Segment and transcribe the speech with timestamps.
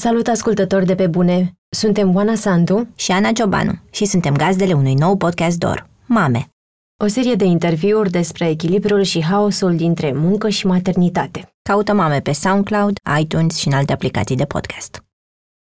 [0.00, 1.56] Salut ascultători de pe bune!
[1.68, 6.48] Suntem Oana Sandu și Ana Ciobanu și suntem gazdele unui nou podcast DOR, Mame.
[7.04, 11.54] O serie de interviuri despre echilibrul și haosul dintre muncă și maternitate.
[11.62, 15.04] Caută Mame pe SoundCloud, iTunes și în alte aplicații de podcast.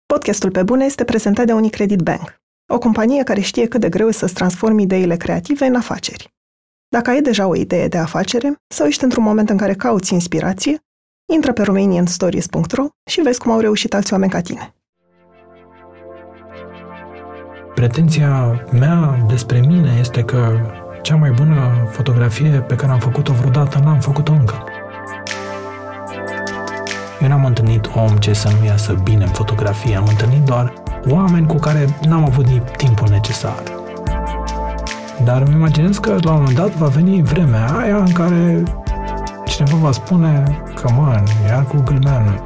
[0.06, 2.40] Podcastul Pe Bune este prezentat de Unicredit Bank,
[2.72, 6.34] o companie care știe cât de greu e să-ți transformi ideile creative în afaceri.
[6.88, 10.80] Dacă ai deja o idee de afacere sau ești într-un moment în care cauți inspirație,
[11.34, 14.74] Intră pe romanianstories.ro și vezi cum au reușit alți oameni ca tine.
[17.74, 20.60] Pretenția mea despre mine este că
[21.02, 24.64] cea mai bună fotografie pe care am făcut-o vreodată n-am făcut-o încă.
[27.22, 30.72] Eu n-am întâlnit om ce să nu iasă bine în fotografie, am întâlnit doar
[31.08, 33.62] oameni cu care n-am avut nici timpul necesar.
[35.24, 38.62] Dar îmi imaginez că la un moment dat va veni vremea aia în care
[39.46, 42.42] cineva va spune că, man, iar cu gâlmeanul.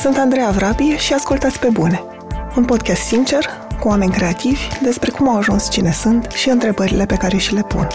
[0.00, 2.02] Sunt Andreea Vrabie și ascultați pe bune.
[2.56, 3.44] Un podcast sincer,
[3.80, 7.62] cu oameni creativi, despre cum au ajuns cine sunt și întrebările pe care și le
[7.62, 7.86] pun.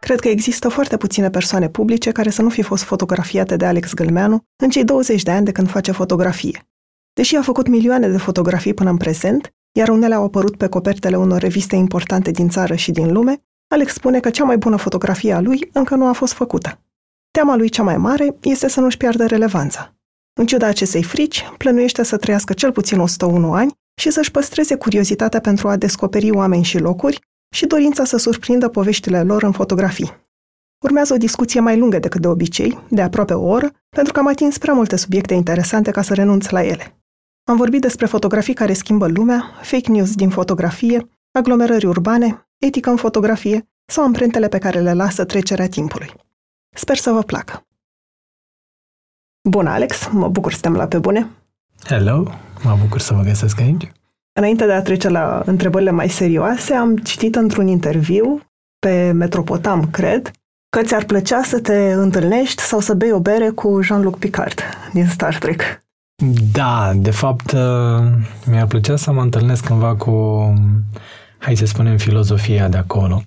[0.00, 3.94] Cred că există foarte puține persoane publice care să nu fi fost fotografiate de Alex
[3.94, 6.66] Gâlmeanu în cei 20 de ani de când face fotografie.
[7.14, 11.16] Deși a făcut milioane de fotografii până în prezent, iar unele au apărut pe copertele
[11.16, 15.32] unor reviste importante din țară și din lume, Alex spune că cea mai bună fotografie
[15.32, 16.80] a lui încă nu a fost făcută.
[17.30, 19.96] Teama lui cea mai mare este să nu-și piardă relevanța.
[20.40, 25.40] În ciuda acestei frici, plănuiește să trăiască cel puțin 101 ani și să-și păstreze curiozitatea
[25.40, 27.20] pentru a descoperi oameni și locuri
[27.54, 30.12] și dorința să surprindă poveștile lor în fotografii.
[30.84, 34.26] Urmează o discuție mai lungă decât de obicei, de aproape o oră, pentru că am
[34.26, 37.03] atins prea multe subiecte interesante ca să renunț la ele.
[37.46, 42.96] Am vorbit despre fotografii care schimbă lumea, fake news din fotografie, aglomerări urbane, etică în
[42.96, 46.12] fotografie sau amprentele pe care le lasă trecerea timpului.
[46.74, 47.66] Sper să vă placă!
[49.48, 50.08] Bună, Alex!
[50.12, 51.30] Mă bucur să te la pe bune!
[51.84, 52.30] Hello!
[52.62, 53.92] Mă bucur să vă găsesc aici!
[54.32, 58.40] Înainte de a trece la întrebările mai serioase, am citit într-un interviu
[58.78, 60.30] pe Metropotam, cred,
[60.68, 64.60] că ți-ar plăcea să te întâlnești sau să bei o bere cu Jean-Luc Picard
[64.92, 65.83] din Star Trek.
[66.52, 68.04] Da, de fapt, uh,
[68.46, 70.12] mi-ar plăcea să mă întâlnesc cândva cu
[71.38, 73.22] hai să spunem, filozofia de acolo.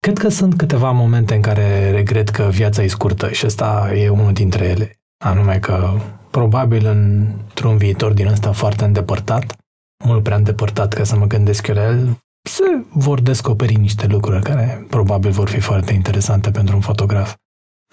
[0.00, 4.08] Cred că sunt câteva momente în care regret că viața e scurtă și ăsta e
[4.08, 4.92] unul dintre ele.
[5.24, 5.90] Anume că
[6.30, 9.56] probabil într-un viitor din ăsta foarte îndepărtat,
[10.04, 12.18] mult prea îndepărtat ca să mă gândesc eu la el,
[12.48, 17.34] se vor descoperi niște lucruri care probabil vor fi foarte interesante pentru un fotograf.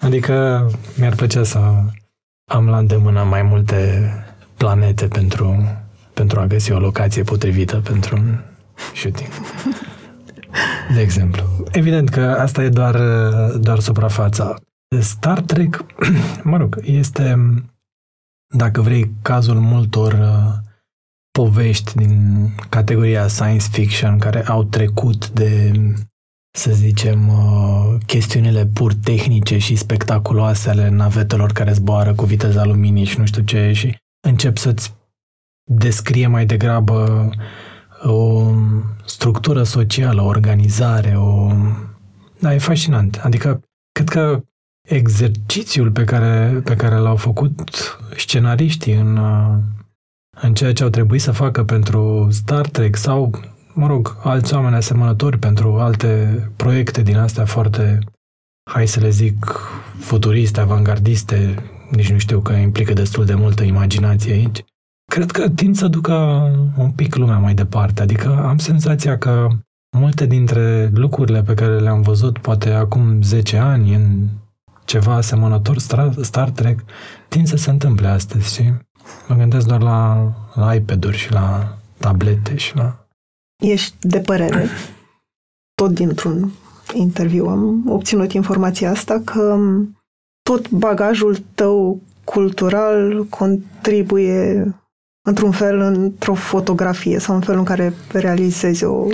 [0.02, 0.66] Adică
[0.98, 1.58] mi-ar plăcea să
[2.50, 4.10] am la îndemână mai multe
[4.56, 5.64] planete pentru,
[6.14, 8.38] pentru a găsi o locație potrivită pentru un
[8.94, 9.30] shooting.
[10.94, 11.42] De exemplu.
[11.72, 12.96] Evident că asta e doar,
[13.60, 14.54] doar suprafața.
[15.00, 15.84] Star Trek,
[16.42, 17.54] mă rog, este,
[18.54, 20.52] dacă vrei, cazul multor uh,
[21.30, 25.72] povești din categoria science fiction care au trecut de,
[26.50, 33.04] să zicem, uh, chestiunile pur tehnice și spectaculoase ale navetelor care zboară cu viteza luminii
[33.04, 33.96] și nu știu ce și
[34.28, 34.94] încep să-ți
[35.70, 37.30] descrie mai degrabă
[38.02, 38.50] o
[39.04, 41.50] structură socială, o organizare, o...
[42.38, 43.20] Da, e fascinant.
[43.22, 43.60] Adică,
[43.92, 44.42] cred că
[44.88, 47.60] exercițiul pe care, pe care l-au făcut
[48.16, 49.18] scenariștii în,
[50.40, 53.30] în ceea ce au trebuit să facă pentru Star Trek sau,
[53.72, 57.98] mă rog, alți oameni asemănători pentru alte proiecte din astea foarte,
[58.70, 59.60] hai să le zic,
[59.98, 64.64] futuriste, avangardiste, nici nu știu că implică destul de multă imaginație aici,
[65.12, 66.14] Cred că tind să ducă
[66.76, 69.48] un pic lumea mai departe, adică am senzația că
[69.96, 74.28] multe dintre lucrurile pe care le-am văzut poate acum 10 ani în
[74.84, 75.78] ceva asemănător
[76.20, 76.80] Star Trek,
[77.28, 78.72] tind să se întâmple astăzi, și
[79.28, 83.06] Mă gândesc doar la, la iPad-uri și la tablete și la...
[83.62, 84.68] Ești de părere,
[85.74, 86.52] tot dintr-un
[86.94, 89.58] interviu am obținut informația asta, că
[90.48, 94.74] tot bagajul tău cultural contribuie
[95.28, 99.06] într-un fel într-o fotografie sau în felul în care realizezi o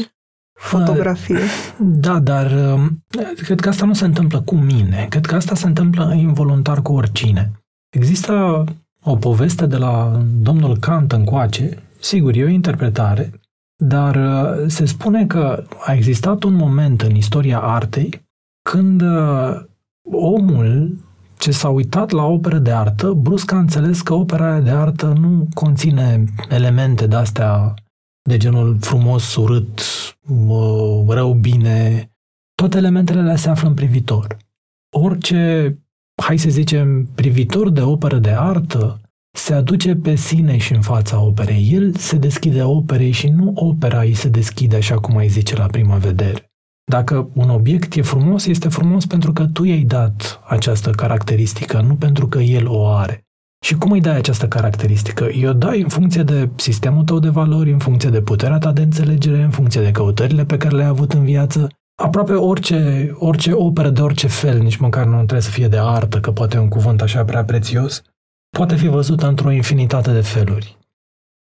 [0.59, 1.39] fotografie.
[1.79, 3.05] Da, dar um,
[3.37, 5.07] cred că asta nu se întâmplă cu mine.
[5.11, 7.51] Cred că asta se întâmplă involuntar cu oricine.
[7.97, 8.65] Există
[9.03, 13.31] o poveste de la domnul Kant încoace, sigur, e o interpretare,
[13.77, 18.23] dar uh, se spune că a existat un moment în istoria artei
[18.71, 19.63] când uh,
[20.13, 20.97] omul
[21.43, 25.49] ce s-a uitat la operă de artă, brusc a înțeles că opera de artă nu
[25.55, 27.75] conține elemente de-astea
[28.29, 29.81] de genul frumos, urât,
[31.09, 32.11] rău, bine.
[32.55, 34.37] Toate elementele le se află în privitor.
[34.97, 35.75] Orice
[36.23, 39.01] hai să zicem, privitor de operă de artă,
[39.37, 41.69] se aduce pe sine și în fața operei.
[41.73, 45.67] El se deschide operei și nu opera îi se deschide așa cum ai zice la
[45.67, 46.52] prima vedere.
[46.85, 51.95] Dacă un obiect e frumos, este frumos pentru că tu i-ai dat această caracteristică, nu
[51.95, 53.27] pentru că el o are.
[53.65, 55.25] Și cum îi dai această caracteristică?
[55.25, 58.83] Eu dai în funcție de sistemul tău de valori, în funcție de puterea ta de
[58.83, 61.69] înțelegere, în funcție de căutările pe care le-ai avut în viață.
[62.03, 66.21] Aproape orice, orice operă de orice fel, nici măcar nu trebuie să fie de artă,
[66.21, 68.03] că poate e un cuvânt așa prea prețios,
[68.57, 70.79] poate fi văzută într-o infinitate de feluri.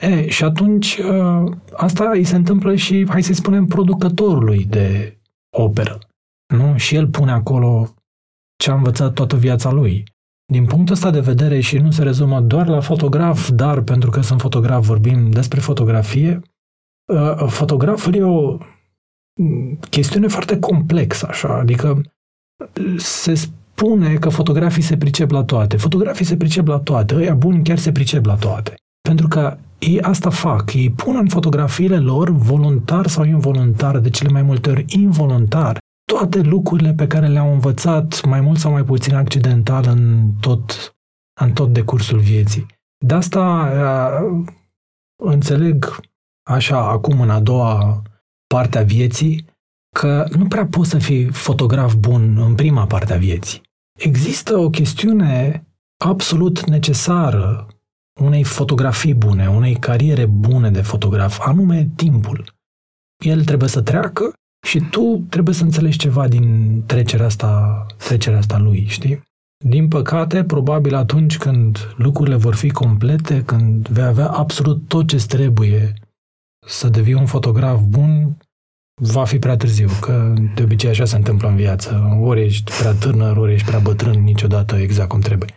[0.04, 5.16] E, și atunci ă, asta îi se întâmplă și, hai să spunem, producătorului de
[5.58, 6.00] operă.
[6.54, 6.78] Nu?
[6.78, 7.96] Și el pune acolo
[8.56, 10.04] ce a învățat toată viața lui.
[10.52, 14.22] Din punctul ăsta de vedere și nu se rezumă doar la fotograf, dar pentru că
[14.22, 16.42] sunt fotograf vorbim despre fotografie,
[17.10, 18.58] ă, fotograful e o
[19.90, 22.02] chestiune foarte complexă, așa, adică
[22.98, 25.78] se spune că fotografii se pricep la toate.
[25.78, 28.76] Fotografii se pricep la toate, ăia buni chiar se pricep la toate.
[29.02, 34.30] Pentru că ei asta fac, ei pun în fotografiile lor, voluntar sau involuntar, de cele
[34.30, 35.78] mai multe ori involuntar,
[36.12, 40.96] toate lucrurile pe care le-au învățat mai mult sau mai puțin accidental în tot,
[41.42, 42.66] în tot decursul vieții.
[43.06, 43.72] De asta
[44.24, 44.54] uh,
[45.24, 46.00] înțeleg
[46.50, 48.02] așa acum în a doua
[48.48, 49.46] parte a vieții
[50.00, 53.62] că nu prea poți să fii fotograf bun în prima parte a vieții.
[54.00, 55.66] Există o chestiune
[56.04, 57.68] absolut necesară
[58.22, 62.54] unei fotografii bune, unei cariere bune de fotograf, anume timpul.
[63.26, 64.34] El trebuie să treacă
[64.68, 69.22] și tu trebuie să înțelegi ceva din trecerea asta, trecerea asta lui, știi?
[69.66, 75.26] Din păcate, probabil atunci când lucrurile vor fi complete, când vei avea absolut tot ce
[75.28, 75.94] trebuie
[76.68, 78.38] să devii un fotograf bun,
[79.02, 82.18] va fi prea târziu, că de obicei așa se întâmplă în viață.
[82.22, 85.50] Ori ești prea tânăr, ori ești prea bătrân, niciodată exact cum trebuie.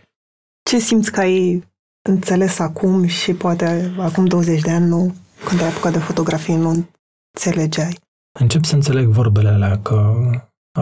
[0.71, 1.65] Ce simți că ai
[2.09, 5.15] înțeles acum și poate acum 20 de ani nu,
[5.45, 6.87] când ai apucat de fotografie, nu
[7.35, 7.99] înțelegeai?
[8.41, 10.15] Încep să înțeleg vorbele alea că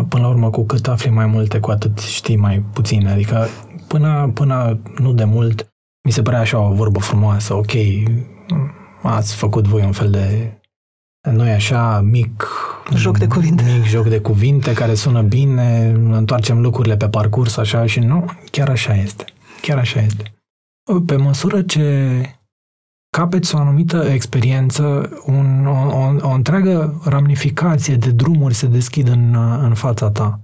[0.08, 3.06] până la urmă cu cât afli mai multe, cu atât știi mai puțin.
[3.06, 3.46] Adică
[3.88, 5.72] până, până nu de mult
[6.04, 7.72] mi se părea așa o vorbă frumoasă, ok,
[9.02, 10.56] ați făcut voi un fel de
[11.30, 12.46] noi așa mic
[12.94, 13.64] joc de cuvinte.
[13.78, 18.68] Mic joc de cuvinte care sună bine, întoarcem lucrurile pe parcurs așa și nu, chiar
[18.68, 19.24] așa este.
[19.60, 20.32] Chiar așa este.
[21.06, 22.20] Pe măsură ce
[23.16, 29.34] capeți o anumită experiență, un, o, o, o întreagă ramificație de drumuri se deschid în,
[29.62, 30.40] în fața ta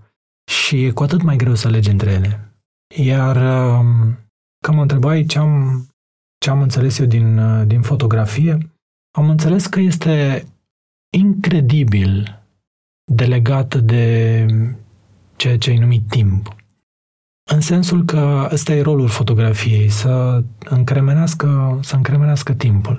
[0.50, 2.52] și e cu atât mai greu să alegi între ele.
[2.96, 4.16] Iar um,
[4.64, 5.86] că mă întrebai ce am,
[6.38, 8.58] ce am înțeles eu din, din fotografie,
[9.18, 10.46] am înțeles că este
[11.16, 12.42] incredibil
[13.12, 14.46] de legată de
[15.36, 16.56] ceea ce ai numit timp.
[17.50, 22.98] În sensul că ăsta e rolul fotografiei, să încremenească, să încremenească timpul.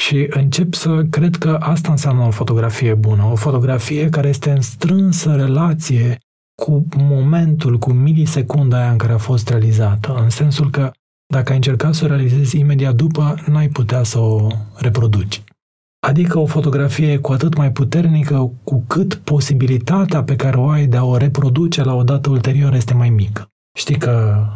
[0.00, 4.60] Și încep să cred că asta înseamnă o fotografie bună, o fotografie care este în
[4.60, 6.18] strânsă relație
[6.62, 10.90] cu momentul, cu milisecunda aia în care a fost realizată, în sensul că
[11.26, 14.46] dacă ai încercat să o realizezi imediat după, n-ai putea să o
[14.76, 15.42] reproduci.
[16.06, 20.96] Adică o fotografie cu atât mai puternică cu cât posibilitatea pe care o ai de
[20.96, 23.51] a o reproduce la o dată ulterioară este mai mică.
[23.78, 24.46] Știi că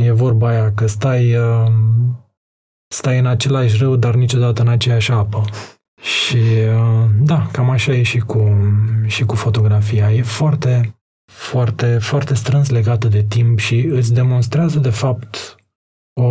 [0.00, 1.74] e vorba aia că stai, um,
[2.94, 5.44] stai în același râu, dar niciodată în aceeași apă.
[6.00, 8.56] Și uh, da, cam așa e și cu,
[9.06, 10.12] și cu fotografia.
[10.12, 10.98] E foarte,
[11.32, 15.56] foarte, foarte strâns legată de timp și îți demonstrează de fapt
[16.20, 16.26] o,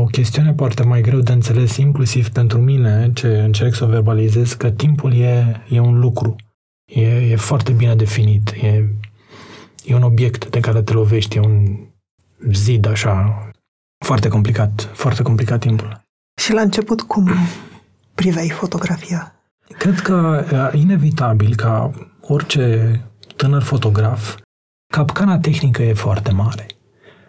[0.00, 4.52] o chestiune foarte mai greu de înțeles, inclusiv pentru mine, ce încerc să o verbalizez,
[4.52, 6.36] că timpul e, e un lucru.
[6.92, 8.50] E, e foarte bine definit.
[8.50, 8.84] E,
[9.88, 11.76] e un obiect de care te lovești, e un
[12.52, 13.42] zid așa.
[14.04, 16.00] Foarte complicat, foarte complicat timpul.
[16.40, 17.30] Și la început cum
[18.14, 19.34] priveai fotografia?
[19.78, 21.90] Cred că inevitabil ca
[22.20, 23.00] orice
[23.36, 24.36] tânăr fotograf,
[24.92, 26.66] capcana tehnică e foarte mare.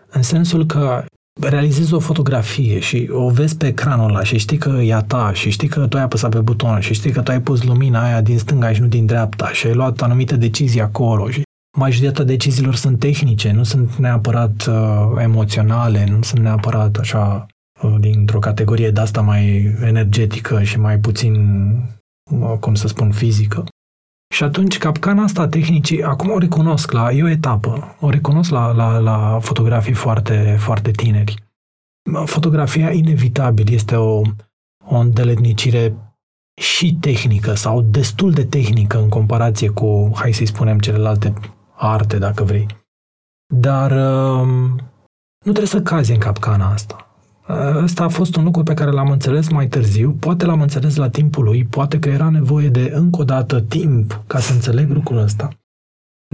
[0.10, 1.06] În sensul că
[1.42, 5.32] realizezi o fotografie și o vezi pe ecranul ăla și știi că e a ta
[5.34, 8.04] și știi că tu ai apăsat pe buton și știi că tu ai pus lumina
[8.04, 11.42] aia din stânga și nu din dreapta și ai luat anumite decizii acolo și
[11.78, 17.46] majoritatea deciziilor sunt tehnice, nu sunt neapărat uh, emoționale, nu sunt neapărat așa
[17.82, 21.34] uh, dintr-o categorie de asta mai energetică și mai puțin,
[22.32, 23.64] uh, cum să spun, fizică.
[24.34, 28.72] Și atunci capcana asta tehnicii, acum o recunosc, la, e o etapă, o recunosc la,
[28.72, 31.44] la, la fotografii foarte, foarte tineri.
[32.26, 34.22] Fotografia inevitabil este o,
[34.86, 35.96] o îndeletnicire
[36.62, 41.34] și tehnică sau destul de tehnică în comparație cu, hai să-i spunem, celelalte
[41.80, 42.68] arte, dacă vrei.
[43.56, 44.48] dar uh,
[45.46, 47.04] nu trebuie să cazi în capcana asta.
[47.76, 51.10] Ăsta a fost un lucru pe care l-am înțeles mai târziu, poate l-am înțeles la
[51.10, 55.18] timpul lui, poate că era nevoie de încă o dată timp ca să înțeleg lucrul
[55.18, 55.50] ăsta.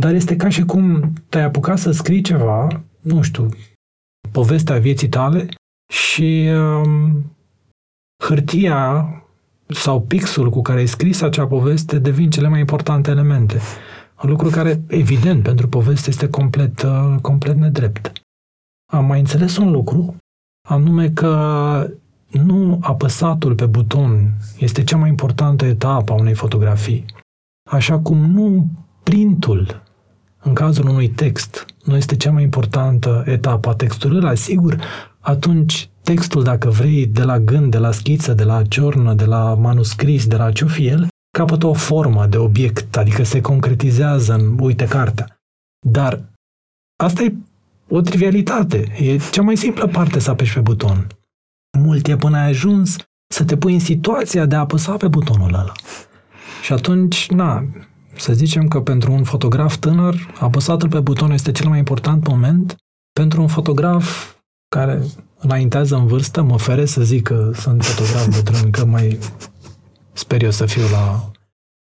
[0.02, 2.68] Dar este ca și cum te-ai apucat să scrii ceva,
[3.02, 3.50] nu știu,
[4.32, 5.48] povestea vieții tale
[5.94, 7.36] și um,
[8.24, 9.10] hârtia
[9.68, 13.60] sau pixul cu care ai scris acea poveste devin cele mai importante elemente.
[14.24, 18.12] Un lucru care, evident, pentru poveste este complet, uh, complet nedrept.
[18.92, 20.16] Am mai înțeles un lucru,
[20.68, 21.90] anume că
[22.32, 27.06] nu apăsatul pe buton este cea mai importantă etapă a unei fotografii,
[27.72, 28.68] așa cum nu
[29.04, 29.84] printul
[30.42, 34.82] în cazul unui text nu este cea mai importantă etapă a textului ăla, sigur,
[35.20, 39.54] atunci textul, dacă vrei, de la gând, de la schiță, de la ciornă, de la
[39.54, 44.58] manuscris, de la ce fi el, capătă o formă de obiect, adică se concretizează în,
[44.60, 45.39] uite, cartea.
[45.88, 46.22] Dar
[47.04, 47.34] asta e
[47.89, 48.94] o trivialitate.
[49.00, 51.08] E cea mai simplă parte să apeși pe buton.
[51.77, 52.96] Mult e până ai ajuns
[53.34, 55.72] să te pui în situația de a apăsa pe butonul ăla.
[56.63, 57.65] Și atunci, na,
[58.18, 62.75] să zicem că pentru un fotograf tânăr, apăsatul pe buton este cel mai important moment.
[63.13, 64.36] Pentru un fotograf
[64.75, 65.01] care
[65.39, 69.20] înaintează în vârstă, mă fere să zic că sunt fotograf bătrân, că mai
[70.16, 71.32] sper eu să fiu la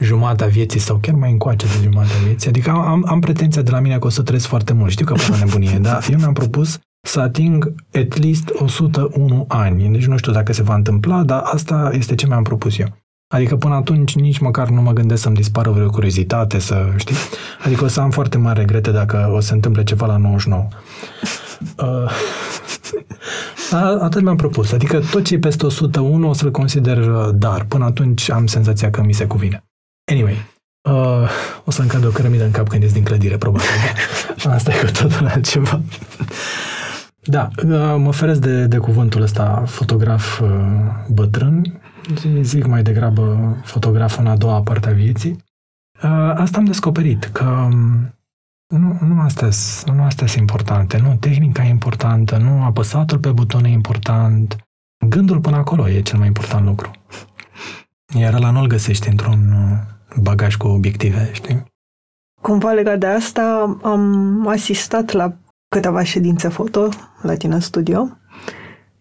[0.05, 2.49] jumatea vieții sau chiar mai încoace de jumatea vieții.
[2.49, 4.91] Adică am, am pretenția de la mine că o să trăiesc foarte mult.
[4.91, 9.93] Știu că până nebunie, dar eu mi-am propus să ating at least 101 ani.
[9.93, 12.87] Deci nu știu dacă se va întâmpla, dar asta este ce mi-am propus eu.
[13.35, 17.17] Adică până atunci nici măcar nu mă gândesc să-mi dispară vreo curiozitate, să știi?
[17.65, 20.69] Adică o să am foarte mari regrete dacă o să se întâmple ceva la 99.
[21.77, 22.13] Uh,
[24.01, 24.73] atât mi-am propus.
[24.73, 27.65] Adică tot ce e peste 101 o să-l consider uh, dar.
[27.65, 29.65] Până atunci am senzația că mi se cuvine.
[30.13, 30.37] Anyway,
[30.91, 31.29] uh,
[31.65, 33.67] o să-mi cadă o cărămidă în cap când ies din clădire, probabil.
[34.45, 35.81] Asta e cu totul altceva.
[37.25, 40.49] Da, uh, mă feresc de, de cuvântul ăsta fotograf uh,
[41.09, 41.81] bătrân.
[42.41, 45.45] Zic mai degrabă fotograf în a doua parte a vieții.
[46.03, 48.15] Uh, asta am descoperit, că um,
[48.79, 49.49] nu, nu astea
[49.95, 54.57] nu astea sunt importante, nu tehnica e importantă, nu apăsatul pe buton e important,
[55.09, 56.91] gândul până acolo e cel mai important lucru.
[58.19, 61.65] Iar la nu-l găsești într-un uh, bagaj cu obiective, știi?
[62.41, 65.33] Cumva legat de asta, am asistat la
[65.69, 66.89] câteva ședințe foto
[67.23, 68.09] la tine în studio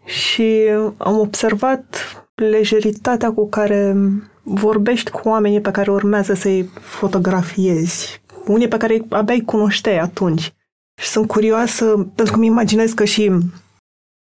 [0.06, 0.54] și
[0.98, 1.96] am observat
[2.36, 3.96] lejeritatea cu care
[4.44, 10.54] vorbești cu oamenii pe care urmează să-i fotografiezi unii pe care abia îi cunoșteai atunci.
[11.02, 13.32] Și sunt curioasă, pentru că îmi imaginez că și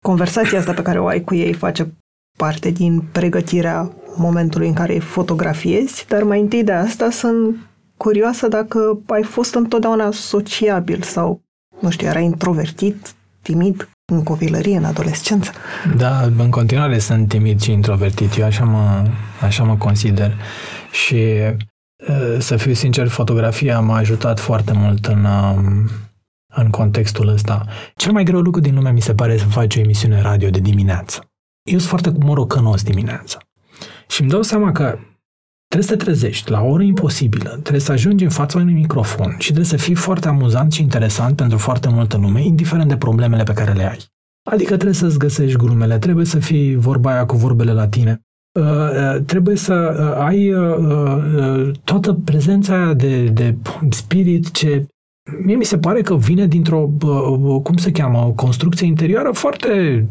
[0.06, 1.94] conversația asta pe care o ai cu ei face
[2.38, 7.56] parte din pregătirea momentului în care îi fotografiezi, dar mai întâi de asta sunt
[7.98, 11.42] curioasă dacă ai fost întotdeauna sociabil sau,
[11.80, 15.52] nu știu, era introvertit, timid în copilărie, în adolescență.
[15.98, 18.38] Da, în continuare sunt timid și introvertit.
[18.38, 19.08] Eu așa mă,
[19.42, 20.34] așa mă consider.
[20.92, 21.18] Și
[22.38, 25.28] să fiu sincer, fotografia m-a ajutat foarte mult în,
[26.56, 27.66] în contextul ăsta.
[27.96, 30.60] Cel mai greu lucru din lume mi se pare să faci o emisiune radio de
[30.60, 31.32] dimineață.
[31.64, 33.38] Eu sunt foarte morocănos dimineața.
[34.08, 34.98] Și îmi dau seama că
[35.68, 39.36] trebuie să te trezești la o oră imposibilă, trebuie să ajungi în fața unui microfon
[39.38, 43.44] și trebuie să fii foarte amuzant și interesant pentru foarte multă lume, indiferent de problemele
[43.44, 43.98] pe care le ai.
[44.50, 48.22] Adică trebuie să-ți găsești glumele, trebuie să fii vorba aia cu vorbele la tine.
[48.52, 50.54] Uh, uh, trebuie să uh, ai
[51.84, 53.56] toată prezența aia de, de
[53.90, 54.86] spirit ce
[55.44, 56.90] mie mi se pare că vine dintr-o,
[57.64, 60.06] cum se cheamă, o construcție interioară foarte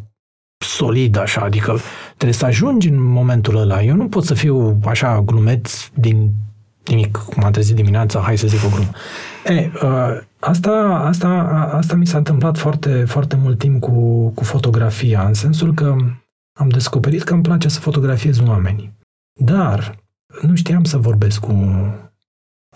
[0.64, 3.82] solidă, așa, adică trebuie să ajungi în momentul ăla.
[3.82, 6.30] Eu nu pot să fiu așa glumeț din
[6.86, 8.90] nimic, cum am trezit dimineața, hai să zic o glumă.
[9.44, 9.70] E,
[10.38, 11.28] asta, asta,
[11.72, 15.96] asta mi s-a întâmplat foarte, foarte mult timp cu, cu fotografia, în sensul că
[16.58, 18.96] am descoperit că îmi place să fotografiez oamenii.
[19.40, 20.04] Dar
[20.42, 21.54] nu știam să vorbesc cu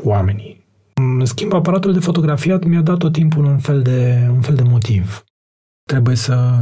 [0.02, 0.64] oamenii.
[0.94, 4.62] În schimb, aparatul de fotografiat mi-a dat tot timpul un fel de, un fel de
[4.62, 5.24] motiv.
[5.88, 6.60] Trebuie să,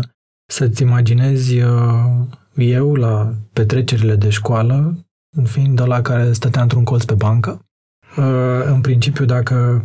[0.51, 5.07] să-ți imaginezi uh, eu la petrecerile de școală,
[5.45, 7.65] fiind la care stătea într-un colț pe bancă.
[8.17, 9.85] Uh, în principiu, dacă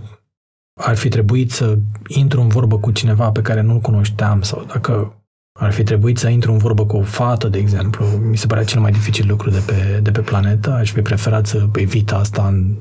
[0.82, 1.78] ar fi trebuit să
[2.08, 5.25] intru în vorbă cu cineva pe care nu-l cunoșteam sau dacă
[5.60, 8.06] ar fi trebuit să intru în vorbă cu o fată, de exemplu.
[8.06, 10.72] Mi se părea cel mai dificil lucru de pe, de pe planetă.
[10.72, 12.76] Aș fi preferat să evit asta în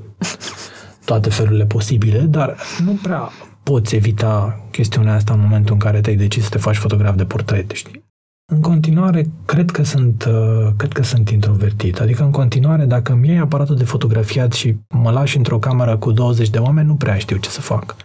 [1.04, 3.30] toate felurile posibile, dar nu prea
[3.62, 7.24] poți evita chestiunea asta în momentul în care te-ai decis să te faci fotograf de
[7.24, 8.04] portret, știi?
[8.52, 12.00] În continuare, cred că sunt, uh, cred că sunt introvertit.
[12.00, 16.12] Adică, în continuare, dacă îmi iei aparatul de fotografiat și mă lași într-o cameră cu
[16.12, 17.96] 20 de oameni, nu prea știu ce să fac.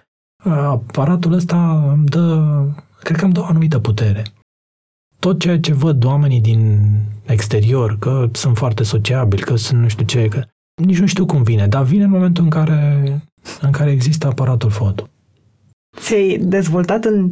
[0.44, 2.44] aparatul ăsta îmi dă,
[3.00, 4.24] cred că îmi dă o anumită putere.
[5.20, 6.90] Tot ceea ce văd oamenii din
[7.26, 10.44] exterior, că sunt foarte sociabili, că sunt nu știu ce, că
[10.84, 13.04] nici nu știu cum vine, dar vine în momentul în care,
[13.62, 15.10] în care există aparatul foto.
[15.98, 17.32] Ți-ai dezvoltat în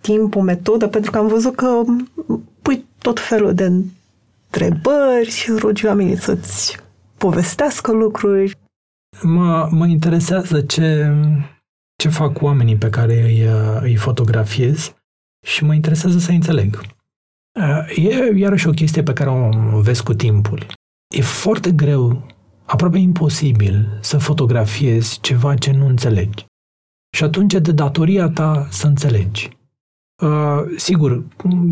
[0.00, 1.82] timp o metodă, pentru că am văzut că
[2.62, 6.76] pui tot felul de întrebări, rogi oamenii să-ți
[7.16, 8.58] povestească lucruri.
[9.22, 11.14] Mă, mă interesează ce,
[11.96, 13.44] ce fac oamenii pe care îi,
[13.80, 14.94] îi fotografiez
[15.46, 16.80] și mă interesează să înțeleg.
[17.94, 20.66] E iarăși o chestie pe care o vezi cu timpul.
[21.16, 22.26] E foarte greu,
[22.64, 26.44] aproape imposibil, să fotografiezi ceva ce nu înțelegi.
[27.16, 29.48] Și atunci de datoria ta să înțelegi.
[30.22, 31.24] Uh, sigur,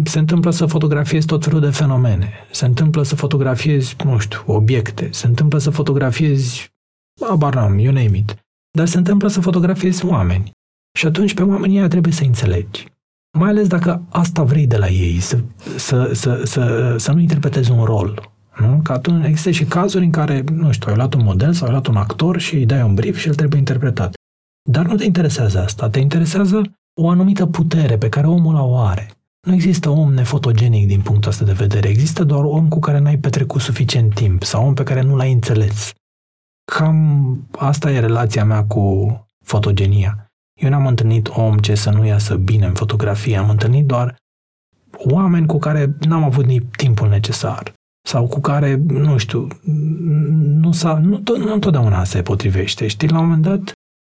[0.04, 5.09] se întâmplă să fotografiezi tot felul de fenomene, se întâmplă să fotografiezi, nu știu, obiecte,
[5.12, 6.73] se întâmplă să fotografiezi,
[7.30, 8.37] abar n-am, you name it,
[8.71, 10.50] dar se întâmplă să fotografiezi oameni.
[10.99, 12.87] Și atunci pe oamenii ăia trebuie să înțelegi.
[13.33, 15.39] Mai ales dacă asta vrei de la ei, să,
[15.77, 18.31] să, să, să, să nu interpretezi un rol.
[18.59, 18.81] Nu?
[18.83, 21.73] Că atunci există și cazuri în care, nu știu, ai luat un model sau ai
[21.73, 24.15] luat un actor și îi dai un brief și el trebuie interpretat.
[24.71, 26.63] Dar nu te interesează asta, te interesează
[27.01, 29.11] o anumită putere pe care omul o are.
[29.47, 33.19] Nu există om nefotogenic din punctul ăsta de vedere, există doar om cu care n-ai
[33.19, 35.93] petrecut suficient timp sau om pe care nu l-ai înțeles.
[36.73, 40.28] Cam asta e relația mea cu fotogenia.
[40.59, 44.17] Eu n-am întâlnit om ce să nu iasă bine în fotografie, am întâlnit doar
[44.97, 47.73] oameni cu care n-am avut nici timpul necesar
[48.09, 49.47] sau cu care, nu știu,
[50.38, 52.87] nu, s-a, nu, nu întotdeauna se potrivește.
[52.87, 53.73] Știi, la un moment dat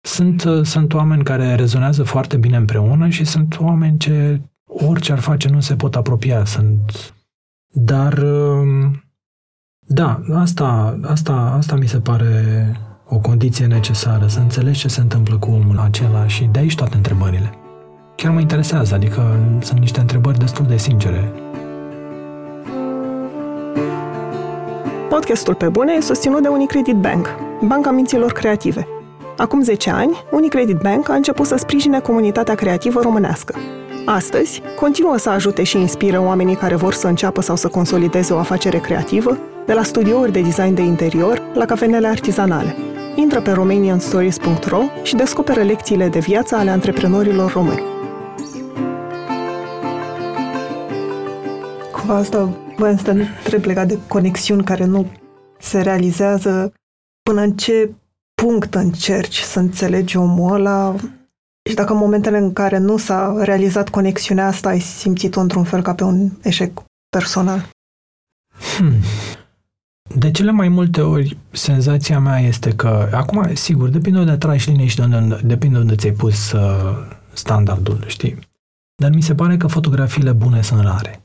[0.05, 5.50] sunt, sunt oameni care rezonează foarte bine împreună și sunt oameni ce orice ar face
[5.50, 6.45] nu se pot apropia.
[6.45, 7.13] Sunt...
[7.74, 9.03] Dar um,
[9.88, 12.75] da, asta, asta, asta mi se pare
[13.13, 16.96] o condiție necesară, să înțelegi ce se întâmplă cu omul acela și de aici toate
[16.96, 17.53] întrebările.
[18.15, 21.32] Chiar mă interesează, adică sunt niște întrebări destul de sincere.
[25.10, 27.28] Podcastul Pe Bune e susținut de Unicredit Bank,
[27.67, 28.88] banca minților creative.
[29.38, 33.56] Acum 10 ani, Unicredit Bank a început să sprijine comunitatea creativă românească.
[34.06, 38.38] Astăzi, continuă să ajute și inspiră oamenii care vor să înceapă sau să consolideze o
[38.38, 42.76] afacere creativă, de la studiouri de design de interior la cafenele artizanale.
[43.15, 47.82] Intră pe romanianstories.ro și descoperă lecțiile de viață ale antreprenorilor români.
[51.91, 55.12] Cumva asta voiam să întreb legat de conexiuni care nu
[55.60, 56.74] se realizează
[57.24, 57.93] până în ce
[58.34, 60.95] punct încerci să înțelegi omul ăla
[61.69, 65.82] și dacă în momentele în care nu s-a realizat conexiunea asta ai simțit-o într-un fel
[65.82, 67.69] ca pe un eșec personal?
[68.78, 68.93] Hmm.
[70.15, 74.86] De cele mai multe ori, senzația mea este că, acum, sigur, depinde unde tragi linie
[74.86, 76.97] și de unde, depinde unde ți-ai pus uh,
[77.34, 78.39] standardul, știi?
[78.95, 81.21] Dar mi se pare că fotografiile bune sunt rare.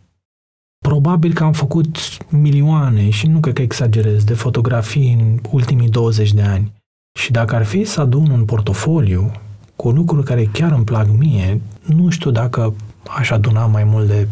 [0.78, 6.32] Probabil că am făcut milioane, și nu cred că exagerez, de fotografii în ultimii 20
[6.32, 6.72] de ani.
[7.18, 9.32] Și dacă ar fi să adun un portofoliu
[9.76, 12.74] cu lucruri care chiar îmi plac mie, nu știu dacă
[13.16, 14.28] aș aduna mai mult de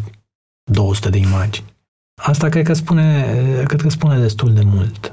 [0.71, 1.74] 200 de imagini.
[2.21, 3.25] Asta cred că spune,
[3.67, 5.11] cred că spune destul de mult.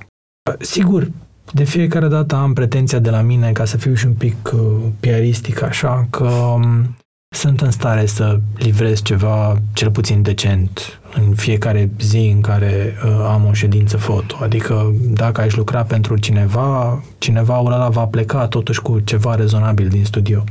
[0.58, 1.10] Sigur,
[1.52, 4.60] de fiecare dată am pretenția de la mine ca să fiu și un pic uh,
[5.00, 6.96] piaristic așa, că um,
[7.34, 13.10] sunt în stare să livrez ceva cel puțin decent în fiecare zi în care uh,
[13.10, 14.36] am o ședință foto.
[14.40, 20.04] Adică dacă aș lucra pentru cineva, cineva ăla va pleca totuși cu ceva rezonabil din
[20.04, 20.44] studio.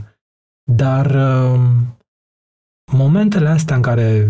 [0.71, 1.59] Dar uh,
[2.91, 4.27] momentele astea în care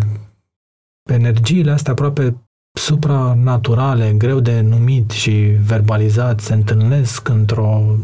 [1.03, 2.35] energiile astea aproape
[2.79, 7.97] supranaturale, greu de numit și verbalizat, se întâlnesc într-o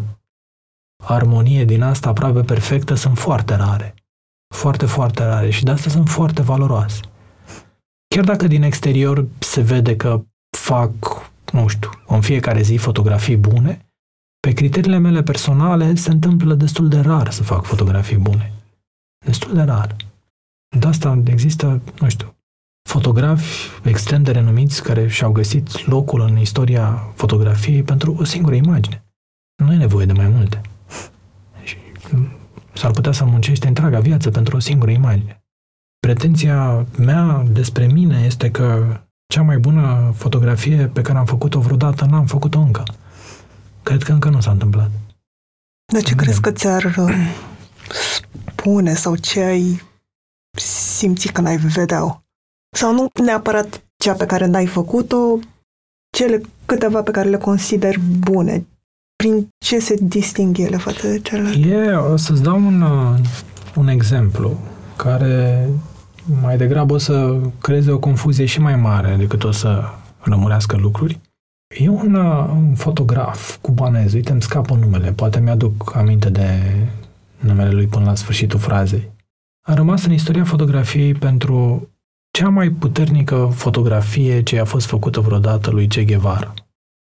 [1.04, 3.94] armonie din asta aproape perfectă, sunt foarte rare.
[4.56, 7.02] Foarte, foarte rare și de asta sunt foarte valoroase.
[8.16, 10.24] Chiar dacă din exterior se vede că
[10.58, 10.92] fac,
[11.52, 13.86] nu știu, în fiecare zi fotografii bune,
[14.40, 18.54] pe criteriile mele personale se întâmplă destul de rar să fac fotografii bune.
[19.26, 19.96] Destul de rar.
[20.80, 22.37] De asta există, nu știu,
[22.88, 29.04] fotografi extrem de renumiți care și-au găsit locul în istoria fotografiei pentru o singură imagine.
[29.64, 30.62] Nu e nevoie de mai multe.
[31.64, 31.78] Și
[32.74, 35.44] s-ar putea să muncești întreaga viață pentru o singură imagine.
[36.00, 38.86] Pretenția mea despre mine este că
[39.34, 42.84] cea mai bună fotografie pe care am făcut-o vreodată n-am făcut-o încă.
[43.84, 44.92] Cred că încă nu s-a întâmplat.
[45.94, 47.16] De ce crezi că ți-ar uh,
[48.52, 49.82] spune sau ce ai
[50.98, 52.27] simți când ai vedea
[52.76, 55.40] Sau nu neapărat cea pe care n-ai făcut-o,
[56.18, 58.66] cele câteva pe care le consideri bune.
[59.16, 61.60] Prin ce se disting ele față de celelalte?
[61.60, 63.20] E, o să-ți dau un, uh,
[63.76, 64.60] un exemplu
[64.96, 65.70] care
[66.42, 69.84] mai degrabă o să creeze o confuzie și mai mare decât o să
[70.20, 71.20] rămurească lucruri.
[71.78, 76.50] E un, uh, un fotograf cubanez, uite, îmi scapă numele, poate mi-aduc aminte de
[77.40, 79.12] numele lui până la sfârșitul frazei.
[79.68, 81.88] A rămas în istoria fotografiei pentru
[82.38, 86.54] cea mai puternică fotografie ce a fost făcută vreodată lui Che Guevara.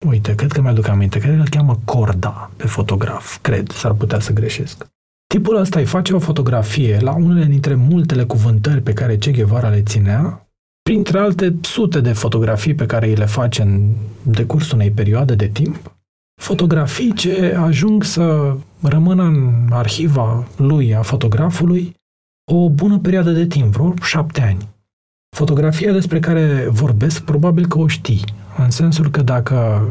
[0.08, 4.20] Uite, cred că mi-aduc aminte, cred că îl cheamă Corda pe fotograf, cred, s-ar putea
[4.20, 4.86] să greșesc.
[5.28, 9.70] Tipul ăsta îi face o fotografie la unele dintre multele cuvântări pe care Che Guevara
[9.70, 10.48] le ținea,
[10.82, 15.48] printre alte sute de fotografii pe care îi le face în decursul unei perioade de
[15.48, 15.96] timp,
[16.42, 21.96] fotografii ce ajung să rămână în arhiva lui, a fotografului,
[22.52, 24.72] o bună perioadă de timp, vreo șapte ani.
[25.34, 28.24] Fotografia despre care vorbesc, probabil că o știi,
[28.58, 29.82] în sensul că dacă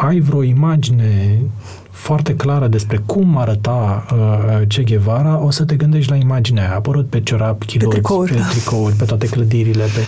[0.00, 1.40] ai vreo imagine
[1.90, 6.72] foarte clară despre cum arăta uh, Che Guevara, o să te gândești la imaginea aia.
[6.72, 9.84] A apărut pe ciorap, chiloți, pe tricouri, pe, tricouri, pe toate clădirile.
[9.84, 10.00] Pe...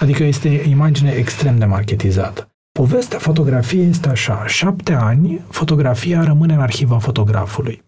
[0.00, 2.48] Adică este imagine extrem de marketizată.
[2.72, 4.46] Povestea fotografiei este așa.
[4.46, 7.82] Șapte ani, fotografia rămâne în arhiva fotografului.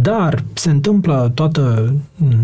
[0.00, 1.94] Dar se întâmplă toată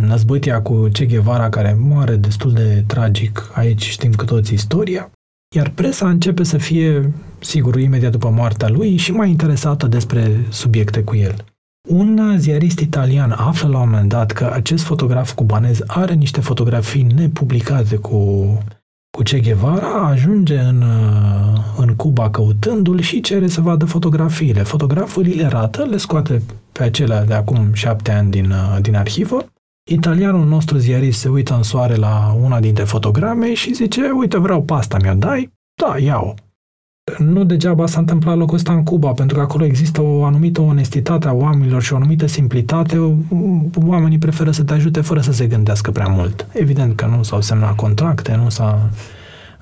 [0.01, 5.11] năzbâtia cu Che Guevara, care moare destul de tragic, aici știm cu toți istoria,
[5.57, 11.03] iar presa începe să fie, sigur, imediat după moartea lui, și mai interesată despre subiecte
[11.03, 11.45] cu el.
[11.89, 17.03] Un ziarist italian află la un moment dat că acest fotograf cubanez are niște fotografii
[17.03, 18.59] nepublicate cu,
[19.17, 20.85] cu Che Guevara, ajunge în,
[21.77, 24.63] în Cuba căutându-l și cere să vadă fotografiile.
[24.63, 29.47] Fotograful le arată, le scoate pe acelea de acum șapte ani din, din arhivă
[29.91, 34.63] Italianul nostru ziarist se uită în soare la una dintre fotograme și zice, uite, vreau
[34.63, 35.53] pasta, mi-o dai?
[35.75, 36.35] Da, iau.
[37.19, 41.29] Nu degeaba s-a întâmplat locul ăsta în Cuba, pentru că acolo există o anumită onestitate
[41.29, 43.19] a oamenilor și o anumită simplitate.
[43.87, 46.47] Oamenii preferă să te ajute fără să se gândească prea mult.
[46.53, 48.91] Evident că nu s-au semnat contracte, nu s-a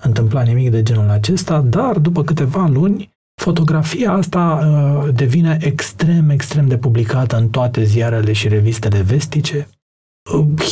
[0.00, 3.11] întâmplat nimic de genul acesta, dar după câteva luni,
[3.42, 9.68] fotografia asta uh, devine extrem, extrem de publicată în toate ziarele și revistele vestice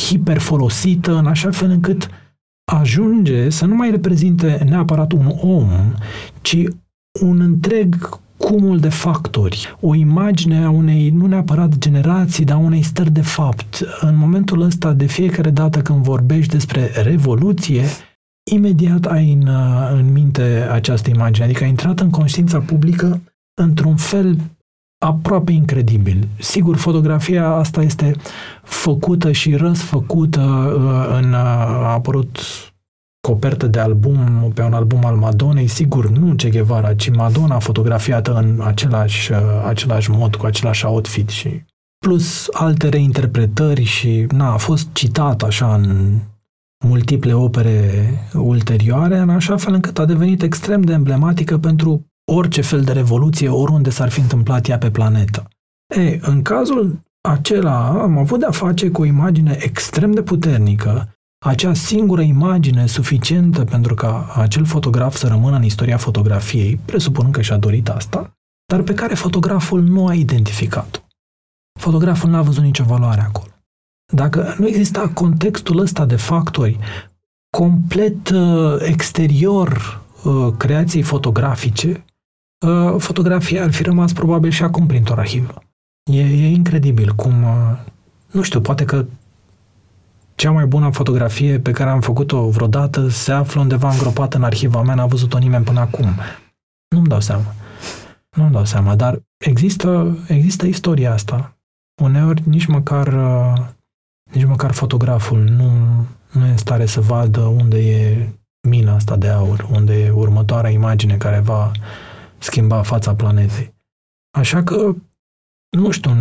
[0.07, 2.09] hiperfolosită în așa fel încât
[2.69, 5.69] ajunge să nu mai reprezinte neapărat un om,
[6.41, 6.57] ci
[7.21, 12.81] un întreg cumul de factori, o imagine a unei, nu neapărat generații, dar a unei
[12.81, 13.83] stări de fapt.
[14.01, 17.83] În momentul ăsta, de fiecare dată când vorbești despre revoluție,
[18.51, 19.49] imediat ai în,
[19.91, 23.21] în minte această imagine, adică ai intrat în conștiința publică
[23.61, 24.37] într-un fel
[24.99, 26.27] aproape incredibil.
[26.39, 28.15] Sigur, fotografia asta este
[28.63, 32.39] făcută și răsfăcută uh, în, uh, a apărut
[33.27, 38.33] copertă de album, pe un album al Madonei, sigur, nu Che Guevara, ci Madonna fotografiată
[38.33, 41.63] în același, uh, același mod, cu același outfit și
[42.05, 46.15] plus alte reinterpretări și na, a fost citat așa în
[46.85, 52.81] multiple opere ulterioare, în așa fel încât a devenit extrem de emblematică pentru orice fel
[52.81, 55.47] de revoluție, oriunde s-ar fi întâmplat ea pe planetă.
[55.95, 61.13] E, în cazul acela am avut de-a face cu o imagine extrem de puternică,
[61.45, 67.41] acea singură imagine suficientă pentru ca acel fotograf să rămână în istoria fotografiei, presupunând că
[67.41, 68.33] și-a dorit asta,
[68.65, 70.99] dar pe care fotograful nu a identificat-o.
[71.79, 73.51] Fotograful n-a văzut nicio valoare acolo.
[74.13, 76.79] Dacă nu exista contextul ăsta de factori
[77.57, 82.08] complet uh, exterior uh, creației fotografice, Uh,
[82.97, 85.63] fotografia ar fi rămas probabil și acum printr-o arhivă.
[86.11, 87.77] E, e incredibil cum, uh,
[88.31, 89.05] nu știu, poate că
[90.35, 94.81] cea mai bună fotografie pe care am făcut-o vreodată se află undeva îngropată în arhiva
[94.81, 96.05] mea, n-a văzut-o nimeni până acum.
[96.87, 97.53] Nu-mi dau seama.
[98.37, 101.57] Nu-mi dau seama, dar există, există istoria asta.
[102.01, 103.65] Uneori nici măcar, uh,
[104.31, 105.71] nici măcar fotograful nu,
[106.31, 108.29] nu e în stare să vadă unde e
[108.67, 111.71] mina asta de aur, unde e următoarea imagine care va
[112.39, 113.73] schimba fața planetei.
[114.31, 114.95] Așa că,
[115.77, 116.11] nu știu,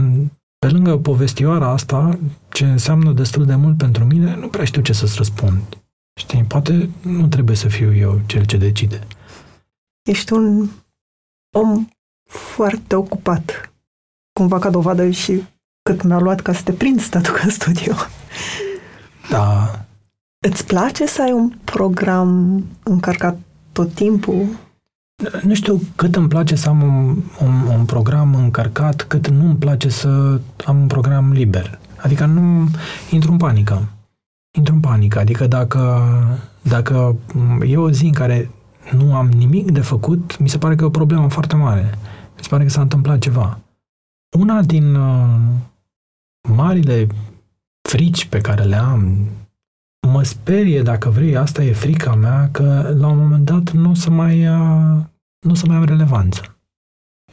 [0.59, 4.92] pe lângă povestioara asta, ce înseamnă destul de mult pentru mine, nu prea știu ce
[4.92, 5.62] să-ți răspund.
[6.20, 9.07] Știi, poate nu trebuie să fiu eu cel ce decide.
[10.02, 10.68] Ești un
[11.57, 11.88] om
[12.31, 13.72] foarte ocupat.
[14.33, 15.44] Cumva ca dovadă și
[15.83, 17.94] cât mi-a luat ca să te prind statul în studio.
[19.31, 19.70] Da.
[20.48, 23.38] Îți place să ai un program încărcat
[23.72, 24.46] tot timpul?
[25.42, 29.57] Nu știu cât îmi place să am un, un, un program încărcat, cât nu îmi
[29.57, 31.78] place să am un program liber.
[31.96, 32.68] Adică nu
[33.11, 33.88] intru în panică.
[34.57, 35.18] Intru în panică.
[35.18, 36.02] Adică dacă,
[36.62, 37.16] dacă
[37.66, 38.50] e o zi în care
[38.96, 41.98] nu am nimic de făcut, mi se pare că e o problemă foarte mare.
[42.37, 43.59] Mi se pare că s-a întâmplat ceva.
[44.38, 45.38] una din uh,
[46.48, 47.07] marile
[47.88, 49.28] frici pe care le am,
[50.12, 53.94] mă sperie, dacă vrei, asta e frica mea, că la un moment dat nu o
[53.94, 55.02] să mai, uh,
[55.46, 56.58] nu o să mai am relevanță.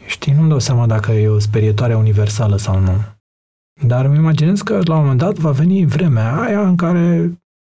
[0.05, 3.03] Știi, nu-mi dau seama dacă e o sperietoare universală sau nu.
[3.81, 7.31] Dar îmi imaginez că la un moment dat va veni vremea aia în care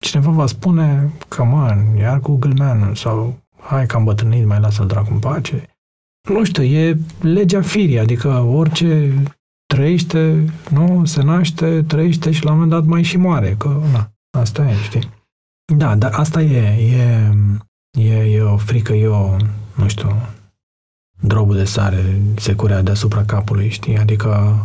[0.03, 4.87] cineva va spune că, mă, iar cu gâlmeanul sau hai că am bătrânit, mai lasă-l
[4.87, 5.63] dracu în pace.
[6.29, 9.13] Nu știu, e legea firii, adică orice
[9.65, 14.14] trăiește, nu, se naște, trăiește și la un moment dat mai și moare, că, na,
[14.39, 15.09] asta e, știi?
[15.75, 16.59] Da, dar asta e,
[16.95, 17.31] e,
[17.99, 19.35] e, e o frică, e o,
[19.75, 20.09] nu știu,
[21.21, 23.97] drobul de sare se curea deasupra capului, știi?
[23.97, 24.57] Adică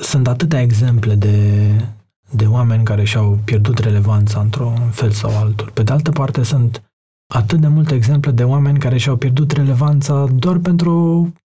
[0.00, 1.68] sunt atâtea exemple de,
[2.30, 5.70] de oameni care și-au pierdut relevanța într-un fel sau altul.
[5.70, 6.82] Pe de altă parte, sunt
[7.34, 10.90] atât de multe exemple de oameni care și-au pierdut relevanța doar pentru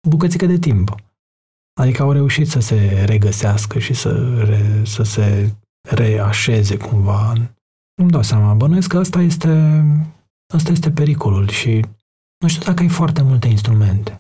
[0.04, 0.96] o bucățică de timp.
[1.80, 5.54] Adică au reușit să se regăsească și să, re, să se
[5.90, 7.34] reașeze cumva.
[7.96, 9.84] Nu-mi dau seama, bănuiesc că asta este,
[10.54, 11.86] asta este pericolul și
[12.40, 14.18] nu știu dacă ai foarte multe instrumente.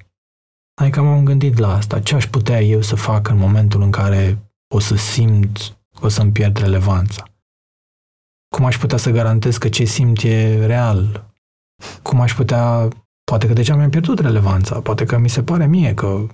[0.82, 1.99] Adică m-am gândit la asta.
[1.99, 4.38] Ce aș putea eu să fac în momentul în care
[4.75, 7.27] o să simt că o să-mi pierd relevanța?
[8.56, 11.34] Cum aș putea să garantez că ce simt e real?
[12.01, 12.88] Cum aș putea...
[13.23, 14.82] Poate că deja mi-am pierdut relevanța.
[14.82, 16.27] Poate că mi se pare mie că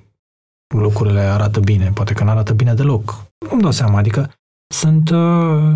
[0.75, 1.91] lucrurile arată bine.
[1.91, 3.25] Poate că nu arată bine deloc.
[3.49, 3.97] Nu-mi dau seama.
[3.97, 4.31] Adică
[4.73, 5.75] sunt uh,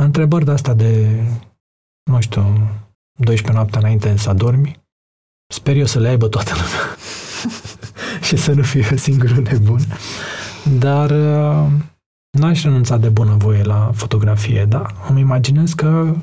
[0.00, 1.22] întrebări de asta de,
[2.10, 2.42] nu știu,
[3.18, 4.80] 12 noaptea înainte să adormi.
[5.52, 6.96] Sper eu să le aibă toată lumea.
[8.26, 9.80] și să nu fiu singurul nebun.
[10.78, 11.72] Dar uh,
[12.38, 14.86] n-aș renunța de bunăvoie la fotografie, da.
[15.08, 16.14] Îmi imaginez că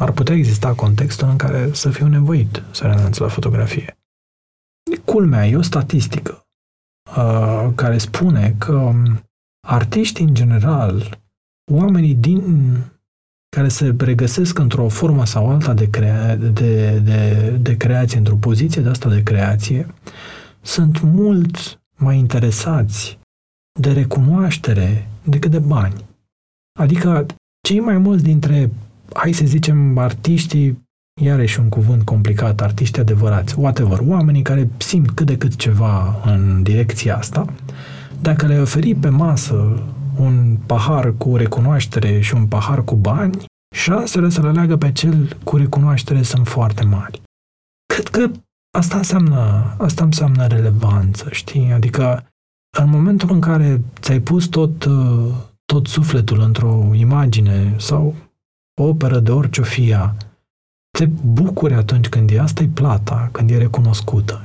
[0.00, 3.98] ar putea exista contextul în care să fiu nevoit să renunț la fotografie.
[5.04, 6.46] Culmea, e o statistică
[7.16, 9.29] uh, care spune că um,
[9.70, 11.18] artiștii în general,
[11.72, 12.42] oamenii din
[13.56, 18.82] care se regăsesc într-o formă sau alta de, crea- de, de, de creație, într-o poziție
[18.82, 19.86] de asta de creație,
[20.60, 23.18] sunt mult mai interesați
[23.80, 26.04] de recunoaștere decât de bani.
[26.78, 27.26] Adică
[27.68, 28.70] cei mai mulți dintre,
[29.14, 30.88] hai să zicem, artiștii,
[31.20, 36.62] iarăși un cuvânt complicat, artiști adevărați, whatever, oamenii care simt cât de cât ceva în
[36.62, 37.46] direcția asta,
[38.22, 39.82] dacă le oferi pe masă
[40.16, 45.36] un pahar cu recunoaștere și un pahar cu bani, șansele să le leagă pe cel
[45.44, 47.22] cu recunoaștere sunt foarte mari.
[47.86, 48.30] Cred că
[48.78, 51.72] asta înseamnă, asta înseamnă relevanță, știi?
[51.72, 52.26] Adică
[52.78, 54.86] în momentul în care ți-ai pus tot,
[55.64, 58.14] tot sufletul într-o imagine sau
[58.80, 60.14] o operă de orice o fie,
[60.98, 64.44] te bucuri atunci când e, asta e plata, când e recunoscută.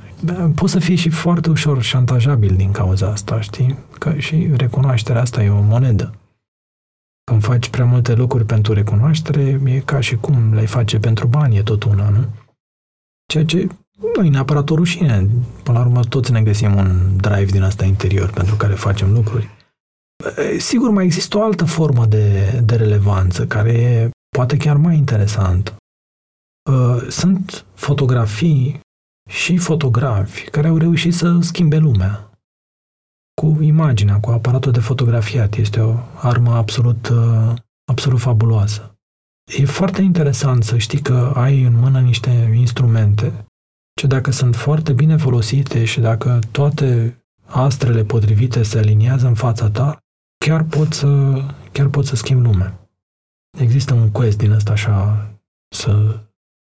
[0.56, 3.78] Poți să fii și foarte ușor șantajabil din cauza asta, știi?
[4.00, 6.14] Că și recunoașterea asta e o monedă.
[7.24, 11.58] Când faci prea multe lucruri pentru recunoaștere, e ca și cum le face pentru bani,
[11.58, 12.26] e tot una, nu?
[13.26, 13.68] Ceea ce
[14.16, 15.30] nu e neapărat o rușine.
[15.64, 19.50] Până la urmă, toți ne găsim un drive din asta interior pentru care facem lucruri.
[20.58, 25.76] Sigur, mai există o altă formă de, de relevanță, care e poate chiar mai interesantă.
[27.10, 28.80] Sunt fotografii
[29.30, 32.30] și fotografi care au reușit să schimbe lumea
[33.42, 35.56] cu imaginea, cu aparatul de fotografiat.
[35.56, 37.12] Este o armă absolut,
[37.92, 38.96] absolut fabuloasă.
[39.58, 43.46] E foarte interesant să știi că ai în mână niște instrumente
[44.00, 49.70] ce dacă sunt foarte bine folosite și dacă toate astrele potrivite se aliniază în fața
[49.70, 49.98] ta,
[50.46, 52.90] chiar poți să, chiar poți să schimbi lumea.
[53.58, 55.30] Există un quest din ăsta așa,
[55.76, 56.20] să,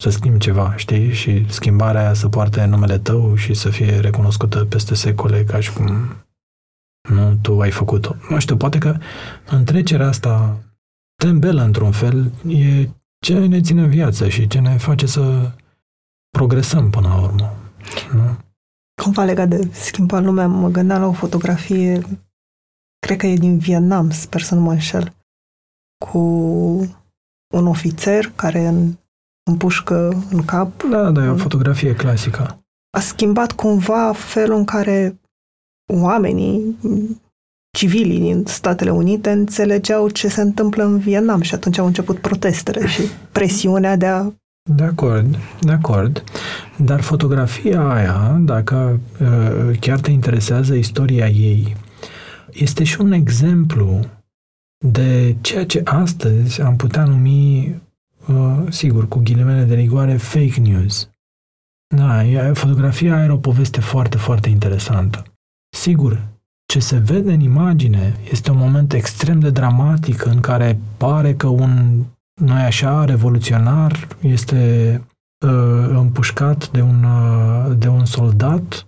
[0.03, 1.13] să schimbi ceva, știi?
[1.13, 5.73] Și schimbarea aia să poarte numele tău și să fie recunoscută peste secole ca și
[5.73, 6.17] cum
[7.09, 8.15] nu tu ai făcut-o.
[8.29, 8.97] Nu știu, poate că
[9.47, 10.59] întrecerea asta
[11.23, 15.53] tembelă într-un fel e ce ne ține în viață și ce ne face să
[16.31, 17.57] progresăm până la urmă.
[18.13, 18.39] Nu?
[19.03, 22.01] Cumva legat de schimba lumea, mă gândeam la o fotografie,
[22.99, 25.15] cred că e din Vietnam, sper să nu mă înșel,
[26.05, 26.19] cu
[27.55, 29.08] un ofițer care împușcă
[30.31, 30.83] în cap.
[30.91, 32.59] Da, da, e o fotografie clasică.
[32.97, 35.21] A schimbat cumva felul în care
[35.93, 36.79] oamenii,
[37.77, 42.87] civilii din Statele Unite înțelegeau ce se întâmplă în Vietnam și atunci au început protestele
[42.87, 44.31] și presiunea de a
[44.71, 46.25] de acord, de acord.
[46.77, 51.77] Dar fotografia aia, dacă uh, chiar te interesează istoria ei,
[52.53, 54.01] este și un exemplu
[54.87, 57.83] de ceea ce astăzi am putea numi,
[58.29, 61.11] uh, sigur, cu ghilimele de rigoare, fake news.
[61.95, 65.23] Da, fotografia era o poveste foarte, foarte interesantă.
[65.77, 66.29] Sigur,
[66.73, 71.47] ce se vede în imagine este un moment extrem de dramatic în care pare că
[71.47, 72.05] un,
[72.41, 74.93] noi așa, revoluționar este
[75.47, 78.85] uh, împușcat de un, uh, de un soldat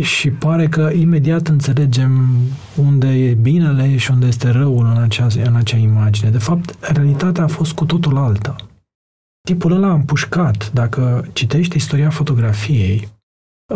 [0.00, 2.28] și pare că imediat înțelegem
[2.76, 6.30] unde e binele și unde este răul în acea, în acea imagine.
[6.30, 8.56] De fapt, realitatea a fost cu totul alta.
[9.48, 13.08] Tipul ăla împușcat, dacă citești istoria fotografiei,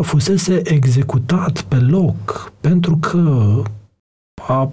[0.03, 3.63] fusese executat pe loc pentru că
[4.49, 4.73] a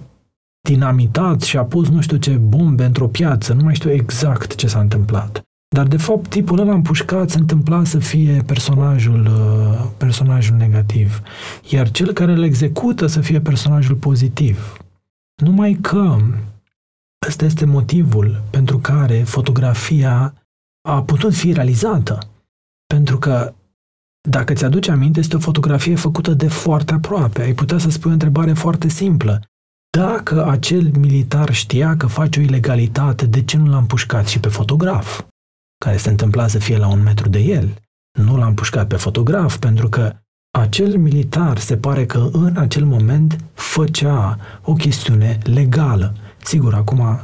[0.68, 4.66] dinamitat și a pus nu știu ce bombe într-o piață, nu mai știu exact ce
[4.66, 5.42] s-a întâmplat.
[5.68, 11.22] Dar, de fapt, tipul ăla împușcat se întâmpla să fie personajul, uh, personajul negativ,
[11.68, 14.76] iar cel care îl execută să fie personajul pozitiv.
[15.42, 16.16] Numai că
[17.26, 20.34] ăsta este motivul pentru care fotografia
[20.86, 22.18] a putut fi realizată.
[22.86, 23.54] Pentru că,
[24.28, 27.42] dacă ți-aduci aminte, este o fotografie făcută de foarte aproape.
[27.42, 29.42] Ai putea să spui o întrebare foarte simplă.
[29.98, 34.48] Dacă acel militar știa că face o ilegalitate, de ce nu l-a împușcat și pe
[34.48, 35.26] fotograf?
[35.84, 37.74] care se întâmpla să fie la un metru de el.
[38.18, 40.12] Nu l-a împușcat pe fotograf, pentru că
[40.58, 46.14] acel militar se pare că în acel moment făcea o chestiune legală.
[46.42, 47.20] Sigur, acum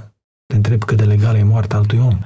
[0.46, 2.18] te întreb cât de legală e moartea altui om,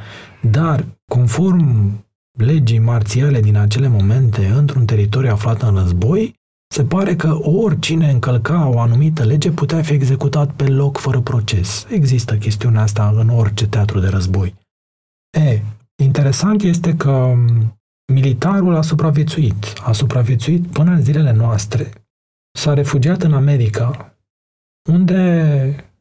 [0.42, 1.92] dar conform
[2.38, 6.34] legii marțiale din acele momente, într-un teritoriu aflat în război,
[6.74, 11.86] se pare că oricine încălca o anumită lege putea fi executat pe loc fără proces.
[11.90, 14.54] Există chestiunea asta în orice teatru de război.
[15.38, 15.62] E,
[16.02, 17.34] Interesant este că
[18.12, 19.72] militarul a supraviețuit.
[19.82, 21.90] A supraviețuit până în zilele noastre.
[22.58, 24.14] S-a refugiat în America,
[24.90, 25.95] unde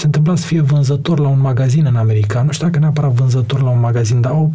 [0.00, 2.42] se întâmpla să fie vânzător la un magazin în America.
[2.42, 4.48] Nu știu dacă neapărat vânzător la un magazin, dar o,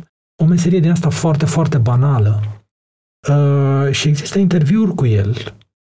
[0.44, 2.44] o meserie din asta foarte, foarte banală.
[3.30, 5.56] Uh, și există interviuri cu el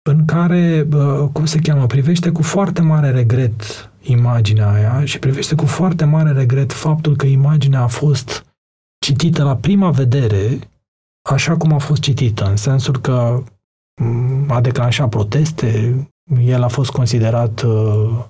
[0.10, 5.56] în care, uh, cum se cheamă, privește cu foarte mare regret imaginea aia și privește
[5.56, 8.46] cu foarte mare regret faptul că imaginea a fost
[9.06, 10.60] citită la prima vedere
[11.30, 13.44] așa cum a fost citită, în sensul că
[14.02, 15.96] mm, a declanșat proteste,
[16.40, 18.26] el a fost considerat uh,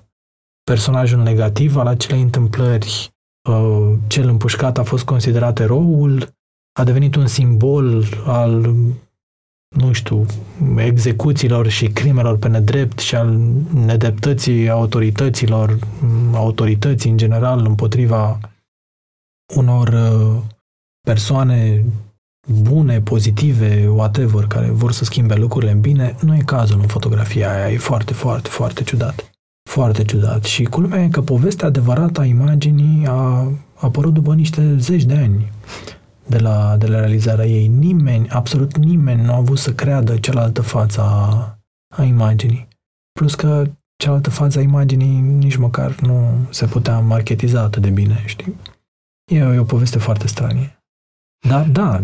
[0.68, 3.10] personajul negativ al acelei întâmplări,
[3.50, 6.28] uh, cel împușcat a fost considerat eroul,
[6.80, 8.74] a devenit un simbol al,
[9.76, 10.26] nu știu,
[10.76, 13.38] execuțiilor și crimelor pe nedrept și al
[13.74, 15.78] nedreptății autorităților,
[16.32, 18.38] autorității în general împotriva
[19.56, 20.42] unor uh,
[21.00, 21.84] persoane
[22.48, 27.52] bune, pozitive, whatever, care vor să schimbe lucrurile în bine, nu e cazul în fotografia
[27.52, 27.72] aia.
[27.72, 29.30] E foarte, foarte, foarte ciudat.
[29.68, 30.44] Foarte ciudat.
[30.44, 35.52] Și culmea e că povestea adevărată a imaginii a apărut după niște zeci de ani
[36.26, 37.66] de la, de la realizarea ei.
[37.66, 41.58] Nimeni, absolut nimeni nu a avut să creadă cealaltă față a,
[41.96, 42.68] a imaginii.
[43.12, 43.70] Plus că
[44.02, 48.56] cealaltă față a imaginii nici măcar nu se putea marketiza atât de bine, știi?
[49.32, 50.82] E, e o poveste foarte stranie.
[51.48, 52.00] Dar, da,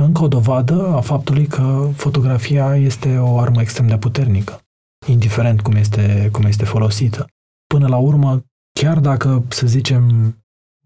[0.00, 4.60] încă o dovadă a faptului că fotografia este o armă extrem de puternică,
[5.06, 7.26] indiferent cum este, cum este folosită.
[7.66, 8.44] Până la urmă,
[8.80, 10.34] chiar dacă, să zicem,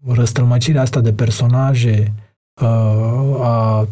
[0.07, 2.13] răstălmăcirea asta de personaje
[2.61, 3.87] uh, a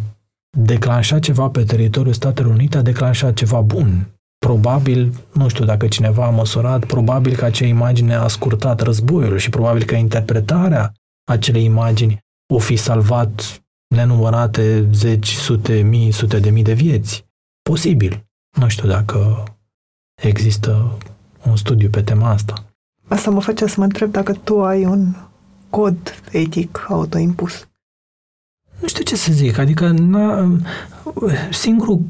[0.57, 4.07] declanșat ceva pe teritoriul Statelor Unite, a declanșat ceva bun.
[4.45, 9.49] Probabil, nu știu dacă cineva a măsurat, probabil că acea imagine a scurtat războiul și
[9.49, 10.93] probabil că interpretarea
[11.31, 12.19] acelei imagini
[12.53, 13.61] o fi salvat
[13.95, 17.25] nenumărate zeci, sute, mii, sute de mii de vieți.
[17.61, 18.25] Posibil.
[18.57, 19.43] Nu știu dacă
[20.21, 20.97] există
[21.47, 22.63] un studiu pe tema asta.
[23.07, 25.15] Asta mă face să mă întreb dacă tu ai un
[25.69, 27.67] cod etic autoimpus.
[28.81, 30.57] Nu știu ce să zic, adică n-a,
[31.51, 32.01] singurul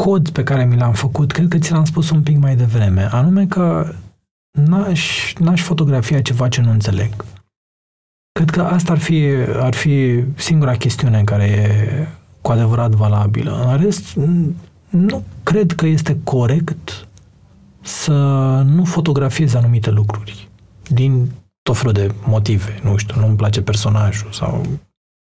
[0.00, 3.08] cod pe care mi l-am făcut, cred că ți l-am spus un pic mai devreme,
[3.12, 3.94] anume că
[4.50, 7.24] n-aș, n-aș fotografia ceva ce nu înțeleg.
[8.32, 9.24] Cred că asta ar fi,
[9.56, 12.06] ar fi singura chestiune care e
[12.40, 13.64] cu adevărat valabilă.
[13.70, 14.18] În rest,
[14.88, 17.08] nu cred că este corect
[17.80, 18.12] să
[18.66, 20.48] nu fotografiezi anumite lucruri
[20.88, 21.30] din
[21.62, 22.80] tot felul de motive.
[22.82, 24.66] Nu știu, nu-mi place personajul sau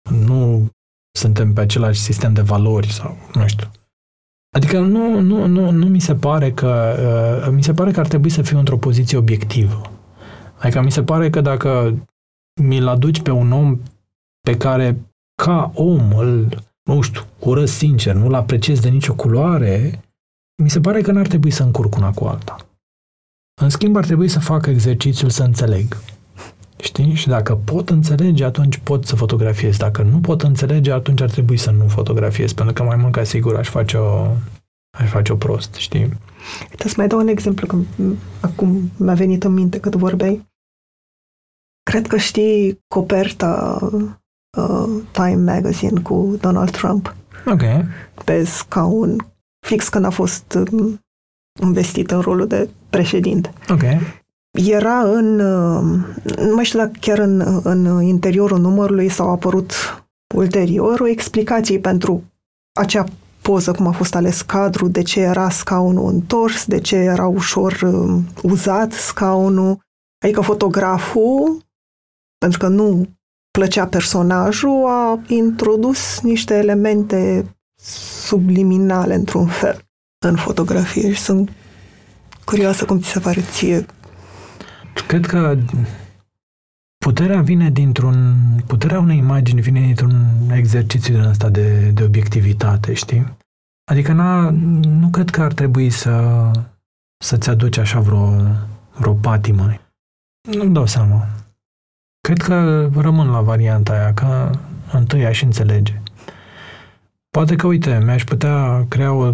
[0.10, 0.70] nu
[1.12, 3.68] suntem pe același sistem de valori sau nu știu.
[4.56, 6.96] Adică nu, nu, nu, nu mi se pare că
[7.46, 9.82] uh, mi se pare că ar trebui să fiu într-o poziție obiectivă.
[10.58, 11.96] Adică mi se pare că dacă
[12.62, 13.80] mi-l aduci pe un om
[14.42, 14.98] pe care,
[15.42, 20.04] ca om, îl, nu știu, urăsc sincer, nu-l apreciez de nicio culoare,
[20.60, 22.58] mi se pare că n-ar trebui să încurc una cu alta.
[23.62, 25.98] În schimb, ar trebui să fac exercițiul să înțeleg.
[26.78, 27.14] Știi?
[27.14, 29.78] Și dacă pot înțelege, atunci pot să fotografiez.
[29.78, 33.24] Dacă nu pot înțelege, atunci ar trebui să nu fotografiez, pentru că mai mult ca
[33.24, 34.32] sigur aș face-o,
[34.98, 36.18] aș face-o prost, știi?
[36.70, 37.78] Uite, să mai dau un exemplu, că
[38.40, 40.48] acum mi-a venit în minte cât vorbeai.
[41.84, 43.80] Cred că știi coperta
[44.58, 47.16] uh, Time Magazine cu Donald Trump.
[47.46, 47.62] Ok.
[48.26, 49.29] Pe scaun,
[49.60, 51.00] fix când a fost um,
[51.62, 53.54] investit în rolul de președinte.
[53.70, 53.84] Ok.
[54.52, 56.00] Era în, uh,
[56.38, 59.74] nu mai știu dacă chiar în, în interiorul numărului sau a apărut
[60.36, 62.24] ulterior o explicație pentru
[62.80, 63.06] acea
[63.42, 67.82] poză, cum a fost ales cadrul, de ce era scaunul întors, de ce era ușor
[67.82, 69.80] uh, uzat scaunul.
[70.24, 71.66] Adică fotograful,
[72.38, 73.08] pentru că nu
[73.52, 77.46] plăcea personajul, a introdus niște elemente
[77.82, 79.82] subliminale, într-un fel,
[80.26, 81.52] în fotografie și sunt
[82.46, 83.86] curioasă cum ți se pare ție.
[85.08, 85.58] Cred că
[87.06, 88.36] puterea vine dintr-un...
[88.68, 93.38] Puterea unei imagini vine dintr-un exercițiu din ăsta de, de obiectivitate, știi?
[93.92, 94.50] Adică n-a,
[94.80, 96.46] nu cred că ar trebui să,
[97.24, 98.34] să-ți aduci așa vreo,
[98.94, 99.80] vreo patimă.
[100.52, 101.28] Nu-mi dau seama.
[102.22, 104.52] Cred că rămân la varianta aia, că
[104.92, 106.02] întâi aș înțelege.
[107.30, 109.34] Poate că, uite, mi-aș putea crea o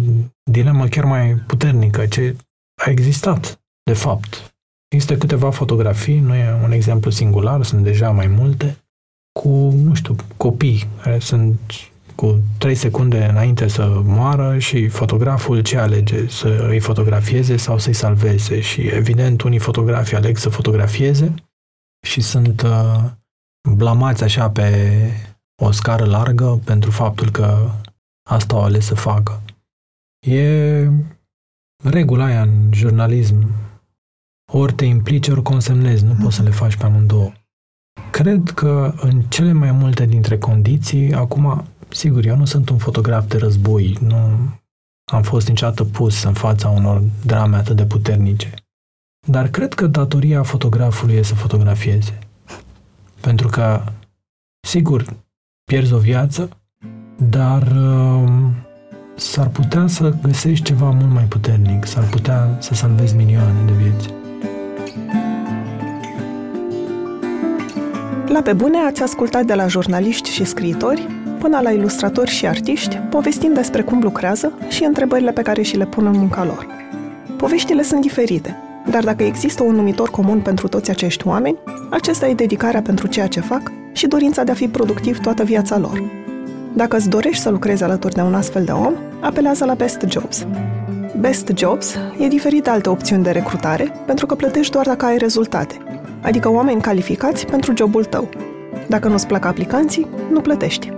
[0.50, 2.36] dilemă chiar mai puternică, ce
[2.84, 4.54] a existat, de fapt.
[4.88, 8.76] Există câteva fotografii, nu e un exemplu singular, sunt deja mai multe,
[9.40, 9.48] cu,
[9.82, 11.58] nu știu, copii care sunt
[12.14, 16.28] cu 3 secunde înainte să moară și fotograful ce alege?
[16.28, 18.60] Să îi fotografieze sau să-i salveze?
[18.60, 21.34] Și evident, unii fotografi aleg să fotografieze
[22.06, 23.04] și sunt uh,
[23.74, 24.70] blamați așa pe
[25.62, 27.70] o scară largă pentru faptul că
[28.28, 29.42] asta au ales să facă.
[30.26, 30.90] E
[31.84, 33.50] regula aia în jurnalism.
[34.52, 36.04] Ori te implici, ori consemnezi.
[36.04, 37.32] Nu poți să le faci pe amândouă.
[38.10, 43.28] Cred că în cele mai multe dintre condiții, acum Sigur, eu nu sunt un fotograf
[43.28, 44.16] de război, nu
[45.12, 48.54] am fost niciodată pus în fața unor drame atât de puternice.
[49.28, 52.18] Dar cred că datoria fotografului e să fotografieze.
[53.20, 53.92] Pentru că,
[54.66, 55.16] sigur,
[55.64, 56.48] pierzi o viață,
[57.16, 58.32] dar uh,
[59.14, 64.08] s-ar putea să găsești ceva mult mai puternic, s-ar putea să salvezi milioane de vieți.
[68.26, 71.08] La pe bune ați ascultat de la jurnaliști și scriitori
[71.38, 75.86] până la ilustratori și artiști, povestind despre cum lucrează și întrebările pe care și le
[75.86, 76.66] pun în munca lor.
[77.36, 78.56] Poveștile sunt diferite,
[78.90, 81.56] dar dacă există un numitor comun pentru toți acești oameni,
[81.90, 85.78] acesta e dedicarea pentru ceea ce fac și dorința de a fi productiv toată viața
[85.78, 86.25] lor.
[86.76, 90.46] Dacă îți dorești să lucrezi alături de un astfel de om, apelează la Best Jobs.
[91.20, 95.16] Best Jobs e diferit de alte opțiuni de recrutare pentru că plătești doar dacă ai
[95.16, 95.74] rezultate,
[96.22, 98.28] adică oameni calificați pentru jobul tău.
[98.88, 100.92] Dacă nu-ți plac aplicanții, nu plătești.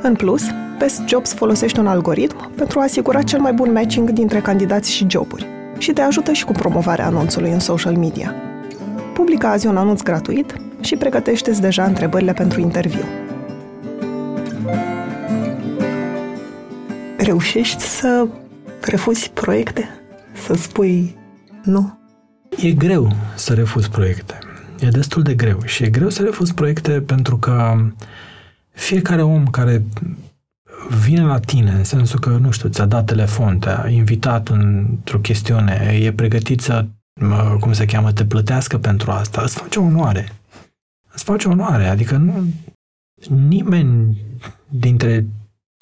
[0.00, 0.42] În plus,
[0.78, 5.06] Best Jobs folosește un algoritm pentru a asigura cel mai bun matching dintre candidați și
[5.08, 5.46] joburi
[5.78, 8.34] și te ajută și cu promovarea anunțului în social media.
[9.14, 13.04] Publică azi un anunț gratuit și pregătește-ți deja întrebările pentru interviu.
[17.24, 18.26] Reușești să
[18.80, 19.88] refuzi proiecte?
[20.46, 21.16] Să spui
[21.64, 21.98] nu?
[22.62, 24.38] E greu să refuzi proiecte.
[24.80, 27.74] E destul de greu și e greu să refuzi proiecte pentru că
[28.70, 29.82] fiecare om care
[31.04, 35.98] vine la tine, în sensul că, nu știu, ți-a dat telefon, te-a invitat într-o chestiune,
[36.02, 36.86] e pregătit să,
[37.60, 40.32] cum se cheamă, te plătească pentru asta, îți face onoare.
[41.12, 42.44] Îți face onoare, adică nu,
[43.28, 44.16] nimeni
[44.68, 45.26] dintre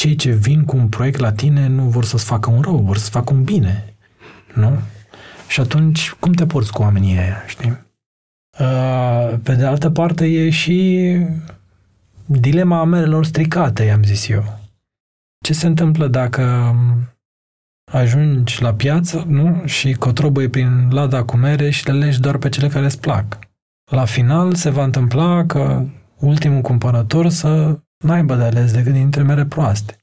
[0.00, 2.96] cei ce vin cu un proiect la tine nu vor să-ți facă un rău, vor
[2.96, 3.96] să-ți facă un bine,
[4.54, 4.78] nu?
[5.48, 7.78] Și atunci, cum te porți cu oamenii ăia, știi?
[8.60, 11.16] Uh, pe de altă parte, e și
[12.26, 14.58] dilema amerelor stricate, i-am zis eu.
[15.44, 16.74] Ce se întâmplă dacă
[17.92, 19.66] ajungi la piață, nu?
[19.66, 23.38] Și cotrobăi prin lada cu mere și le legi doar pe cele care îți plac.
[23.90, 25.84] La final se va întâmpla că
[26.18, 29.96] ultimul cumpărător să n-aibă de ales decât dintre mere proaste.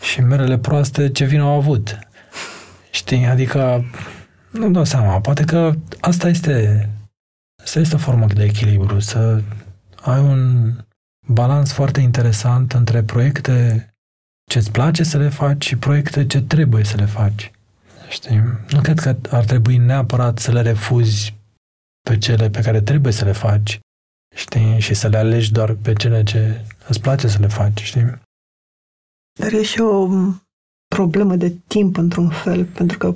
[0.00, 1.98] Și merele proaste ce vin au avut.
[2.90, 3.26] Știi?
[3.26, 3.84] Adică
[4.50, 5.20] nu dau seama.
[5.20, 6.88] Poate că asta este
[7.62, 8.98] asta este o formă de echilibru.
[8.98, 9.42] Să
[10.02, 10.72] ai un
[11.26, 13.88] balans foarte interesant între proiecte
[14.50, 17.50] ce îți place să le faci și proiecte ce trebuie să le faci.
[18.08, 18.42] Știi?
[18.70, 21.34] Nu cred că ar trebui neapărat să le refuzi
[22.08, 23.78] pe cele pe care trebuie să le faci,
[24.34, 24.80] știi?
[24.80, 28.20] Și să le alegi doar pe cele ce îți place să le faci, știi?
[29.40, 30.08] Dar e și o
[30.88, 33.14] problemă de timp, într-un fel, pentru că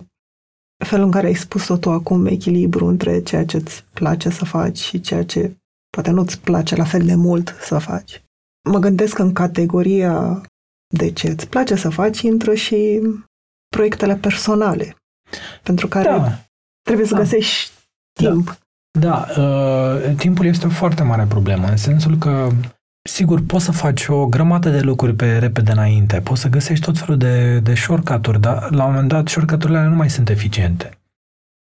[0.84, 4.78] felul în care ai spus-o tu acum, echilibru între ceea ce îți place să faci
[4.78, 5.56] și ceea ce
[5.90, 8.22] poate nu-ți place la fel de mult să faci.
[8.70, 10.42] Mă gândesc în categoria
[10.94, 13.00] de ce îți place să faci, intră și
[13.68, 14.94] proiectele personale.
[15.62, 16.38] pentru care Da,
[16.82, 17.20] trebuie să Da.
[17.20, 17.72] găsești
[18.20, 18.30] Da.
[18.30, 18.58] timp.
[18.98, 22.50] Da, uh, timpul este o foarte mare problemă, în sensul că,
[23.10, 26.98] sigur, poți să faci o grămadă de lucruri pe repede înainte, poți să găsești tot
[26.98, 30.90] felul de, de shortcut-uri, dar la un moment dat shortcut-urile alea nu mai sunt eficiente.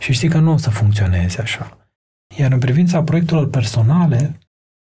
[0.03, 1.79] Și știi că nu o să funcționeze așa.
[2.37, 4.39] Iar în privința proiectelor personale,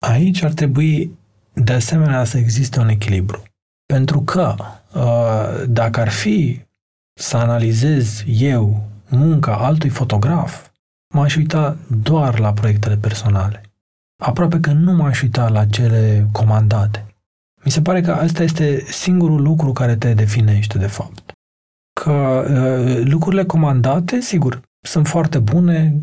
[0.05, 1.17] aici ar trebui
[1.53, 3.43] de asemenea să existe un echilibru.
[3.85, 4.55] Pentru că
[4.93, 6.61] uh, dacă ar fi
[7.13, 10.67] să analizez eu munca altui fotograf,
[11.13, 13.62] m-aș uita doar la proiectele personale.
[14.25, 17.05] Aproape că nu m-aș uita la cele comandate.
[17.63, 21.31] Mi se pare că asta este singurul lucru care te definește, de fapt.
[22.01, 25.95] Că uh, lucrurile comandate, sigur, sunt foarte bune.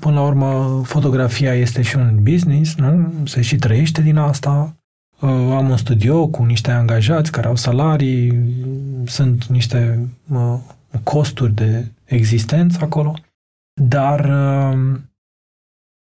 [0.00, 3.12] Până la urmă, fotografia este și un business, nu?
[3.24, 4.76] Se și trăiește din asta.
[5.20, 8.44] Uh, am un studio cu niște angajați care au salarii,
[9.06, 10.58] sunt niște uh,
[11.02, 13.14] costuri de existență acolo.
[13.82, 14.98] Dar uh,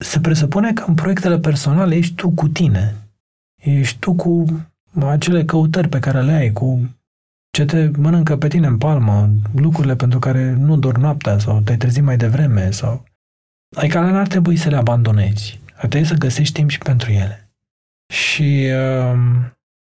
[0.05, 2.95] se presupune că în proiectele personale ești tu cu tine.
[3.63, 4.45] Ești tu cu
[5.07, 6.97] acele căutări pe care le ai, cu
[7.51, 11.77] ce te mănâncă pe tine în palmă, lucrurile pentru care nu dormi noaptea sau te-ai
[11.77, 13.05] trezit mai devreme sau...
[13.77, 15.61] Adică alea n-ar trebui să le abandonezi.
[15.75, 17.51] Ar trebui să găsești timp și pentru ele.
[18.13, 19.19] Și uh,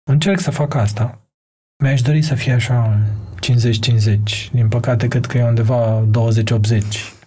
[0.10, 1.22] încerc să fac asta.
[1.84, 3.00] Mi-aș dori să fie așa
[3.42, 4.52] 50-50.
[4.52, 7.21] Din păcate, cred că e undeva 20-80.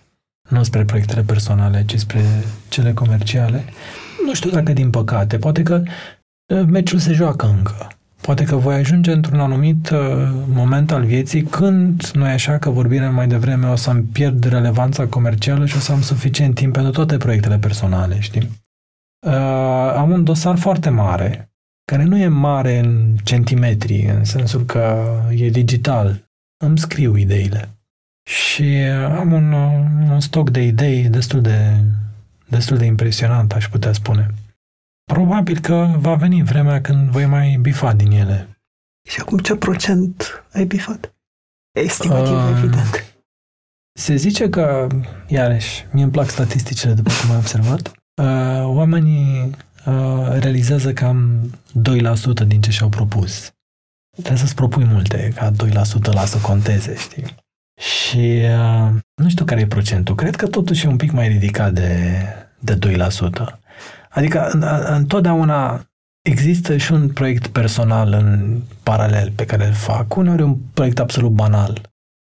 [0.49, 2.21] Nu spre proiectele personale, ci spre
[2.69, 3.65] cele comerciale.
[4.27, 5.39] Nu știu dacă din păcate.
[5.39, 5.83] Poate că
[6.55, 7.89] uh, meciul se joacă încă.
[8.21, 9.99] Poate că voi ajunge într-un anumit uh,
[10.47, 15.07] moment al vieții când, nu e așa că vorbim mai devreme, o să-mi pierd relevanța
[15.07, 18.63] comercială și o să am suficient timp pentru toate proiectele personale, știi?
[19.27, 19.33] Uh,
[19.97, 21.51] am un dosar foarte mare,
[21.85, 26.23] care nu e mare în centimetri, în sensul că e digital.
[26.65, 27.69] Îmi scriu ideile.
[28.25, 31.85] Și uh, am un, uh, un stoc de idei destul de,
[32.47, 34.31] destul de impresionant, aș putea spune.
[35.13, 38.49] Probabil că va veni vremea când voi mai bifa din ele.
[39.09, 41.15] Și acum ce procent ai bifat?
[41.79, 43.15] Estimativ, Uh, evident.
[43.99, 44.87] Se zice că,
[45.27, 49.51] iarăși, mie îmi plac statisticile, după cum ai observat, uh, oamenii
[49.87, 53.53] uh, realizează cam 2% din ce și-au propus.
[54.11, 57.35] Trebuie să-ți propui multe, ca 2% la să conteze, știi?
[57.81, 60.15] Și uh, nu știu care e procentul.
[60.15, 62.11] Cred că totuși e un pic mai ridicat de,
[62.59, 63.59] de 2%.
[64.11, 65.85] Adică în- în- întotdeauna
[66.29, 70.17] există și un proiect personal în paralel pe care îl fac.
[70.17, 71.81] Uneori e un proiect absolut banal.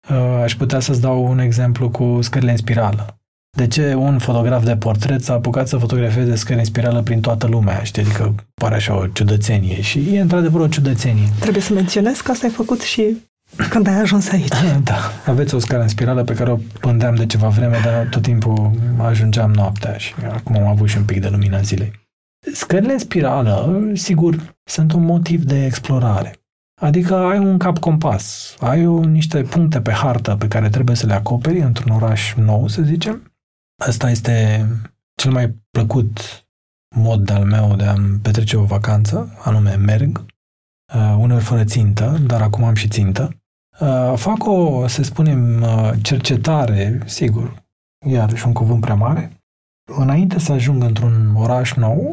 [0.10, 3.18] Uh, Aș putea să-ți dau un exemplu cu scările în spirală.
[3.58, 7.48] De ce un fotograf de portret s-a apucat să fotografieze scări în spirală prin toată
[7.48, 7.84] lumea?
[7.84, 11.28] Știi, adică pare așa o ciudățenie și e într-adevăr o ciudățenie.
[11.40, 13.18] Trebuie să menționez că asta ai făcut și
[13.70, 14.54] când ai ajuns aici.
[14.84, 18.22] Da, aveți o scară în spirală pe care o pândeam de ceva vreme, dar tot
[18.22, 21.92] timpul ajungeam noaptea și acum am avut și un pic de lumina zilei.
[22.54, 26.36] Scările în spirală, sigur, sunt un motiv de explorare.
[26.82, 31.06] Adică ai un cap compas, ai o, niște puncte pe hartă pe care trebuie să
[31.06, 33.34] le acoperi într-un oraș nou, să zicem.
[33.86, 34.66] Asta este
[35.16, 36.20] cel mai plăcut
[36.96, 40.26] mod al meu de a-mi petrece o vacanță, anume merg,
[40.96, 43.30] uh, uneori fără țintă, dar acum am și țintă.
[43.80, 47.64] Uh, fac o, să spunem, uh, cercetare, sigur,
[48.06, 49.42] iarăși un cuvânt prea mare,
[49.98, 52.10] înainte să ajung într-un oraș nou,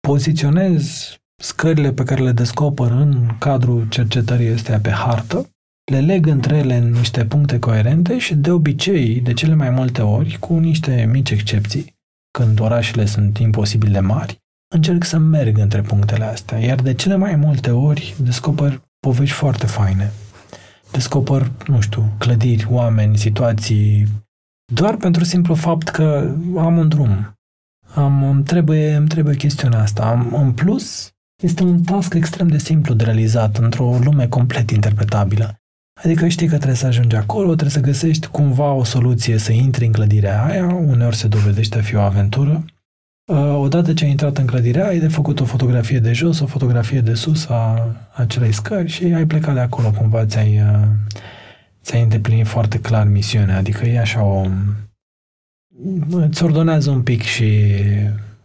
[0.00, 5.48] poziționez scările pe care le descoper în cadrul cercetării astea pe hartă,
[5.90, 10.02] le leg între ele în niște puncte coerente și de obicei, de cele mai multe
[10.02, 11.94] ori, cu niște mici excepții,
[12.30, 14.43] când orașele sunt imposibil de mari,
[14.74, 19.66] încerc să merg între punctele astea, iar de cele mai multe ori descoper povești foarte
[19.66, 20.12] faine.
[20.92, 24.06] Descoper, nu știu, clădiri, oameni, situații,
[24.72, 27.38] doar pentru simplu fapt că am un drum.
[27.94, 30.04] Am, îmi, trebuie, îmi trebuie chestiunea asta.
[30.04, 31.10] Am, în plus,
[31.42, 35.54] este un task extrem de simplu de realizat într-o lume complet interpretabilă.
[36.04, 39.86] Adică știi că trebuie să ajungi acolo, trebuie să găsești cumva o soluție să intri
[39.86, 42.64] în clădirea aia, uneori se dovedește a fi o aventură.
[43.26, 46.46] Uh, Odată ce ai intrat în clădirea, ai de făcut o fotografie de jos, o
[46.46, 50.86] fotografie de sus a acelei scări și ai plecat de acolo, cumva ți-ai, uh,
[51.82, 54.46] ți-ai îndeplinit foarte clar misiunea, adică e așa o...
[56.10, 57.64] îți ordonează un pic și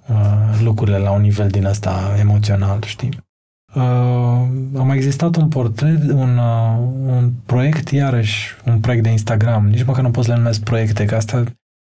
[0.07, 3.27] uh, lucrurile la un nivel din ăsta emoțional, știi?
[3.75, 3.81] Uh,
[4.75, 9.83] a mai existat un portret, un, uh, un proiect, iarăși, un proiect de Instagram, nici
[9.83, 11.43] măcar nu pot să le numesc proiecte, că asta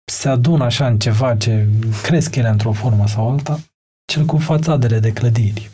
[0.05, 1.67] se adună așa în ceva ce
[2.03, 3.59] cresc ele într-o formă sau alta,
[4.05, 5.69] cel cu fațadele de clădiri.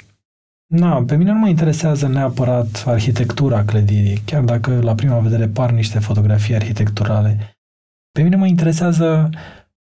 [0.73, 5.71] Na, pe mine nu mă interesează neapărat arhitectura clădirii, chiar dacă la prima vedere par
[5.71, 7.57] niște fotografii arhitecturale.
[8.11, 9.29] Pe mine mă interesează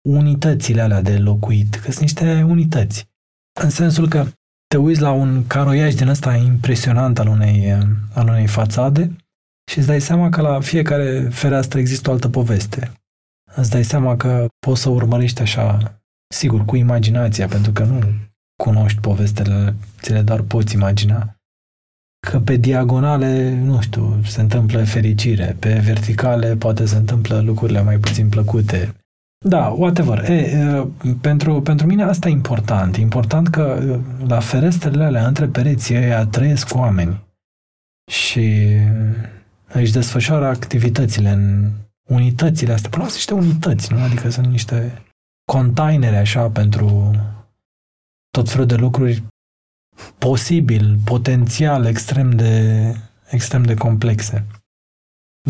[0.10, 3.08] unitățile alea de locuit, că sunt niște unități.
[3.62, 4.26] În sensul că
[4.68, 7.72] te uiți la un caroiaj din ăsta impresionant al unei,
[8.14, 9.16] al unei fațade
[9.72, 12.92] și îți dai seama că la fiecare fereastră există o altă poveste.
[13.56, 16.00] Îți dai seama că poți să urmărești așa,
[16.34, 18.00] sigur, cu imaginația, pentru că nu
[18.64, 21.36] cunoști povestele, ți le doar poți imagina,
[22.28, 27.98] că pe diagonale, nu știu, se întâmplă fericire, pe verticale poate se întâmplă lucrurile mai
[27.98, 28.94] puțin plăcute.
[29.46, 30.30] Da, whatever.
[30.30, 30.88] E,
[31.22, 32.96] pentru, pentru mine asta e important.
[32.96, 33.98] E important că
[34.28, 37.24] la ferestrele alea între pereții ăia trăiesc oameni
[38.12, 38.78] și
[39.74, 41.72] își desfășoară activitățile în
[42.10, 42.90] unitățile astea.
[42.90, 44.02] Până la niște unități, nu?
[44.02, 45.04] Adică sunt niște
[45.52, 47.12] containere așa pentru
[48.30, 49.24] tot felul de lucruri
[50.18, 52.94] posibil, potențial, extrem de,
[53.30, 54.46] extrem de complexe.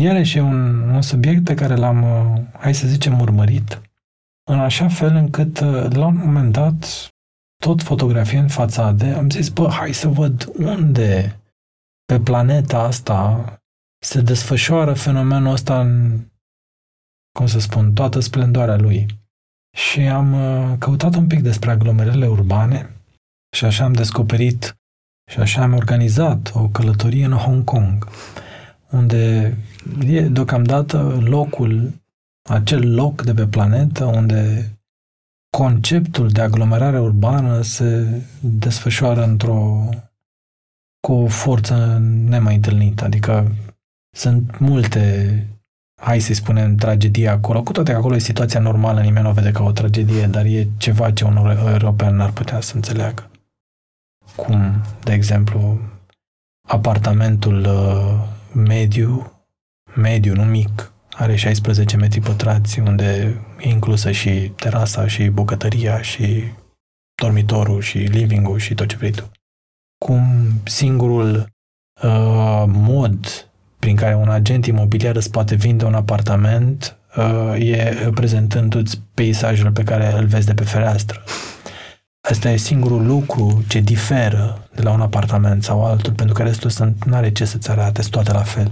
[0.00, 2.04] Iarăși e un, un subiect pe care l-am,
[2.58, 3.80] hai să zicem, urmărit,
[4.50, 5.58] în așa fel încât,
[5.94, 7.08] la un moment dat,
[7.56, 11.40] tot fotografie în fațade, am zis, bă, hai să văd unde
[12.04, 13.44] pe planeta asta
[14.02, 16.20] se desfășoară fenomenul ăsta în,
[17.32, 19.06] cum să spun, toată splendoarea lui.
[19.76, 22.90] Și am uh, căutat un pic despre aglomerările urbane
[23.56, 24.76] și așa am descoperit
[25.30, 28.08] și așa am organizat o călătorie în Hong Kong,
[28.90, 29.56] unde
[30.06, 31.92] e deocamdată locul,
[32.48, 34.70] acel loc de pe planetă unde
[35.56, 39.88] conceptul de aglomerare urbană se desfășoară într-o
[41.00, 43.04] cu o forță nemai întâlnită.
[43.04, 43.54] Adică
[44.16, 45.46] sunt multe
[46.00, 49.32] hai să-i spunem, tragedie acolo, cu toate că acolo e situația normală, nimeni nu o
[49.32, 51.36] vede ca o tragedie, dar e ceva ce un
[51.66, 53.30] european n-ar putea să înțeleagă.
[54.36, 55.78] Cum, de exemplu,
[56.68, 59.32] apartamentul uh, mediu,
[59.94, 66.44] mediu, nu mic, are 16 metri pătrați, unde e inclusă și terasa, și bucătăria, și
[67.14, 69.30] dormitorul, și living-ul, și tot ce vrei tu.
[70.04, 70.22] Cum
[70.64, 71.46] singurul
[72.02, 73.49] uh, mod
[73.80, 79.82] prin care un agent imobiliar îți poate vinde un apartament uh, e prezentându-ți peisajul pe
[79.82, 81.22] care îl vezi de pe fereastră.
[82.20, 86.70] Asta e singurul lucru ce diferă de la un apartament sau altul, pentru că restul
[86.70, 88.70] sunt, n-are ce să-ți arate, sunt toate la fel.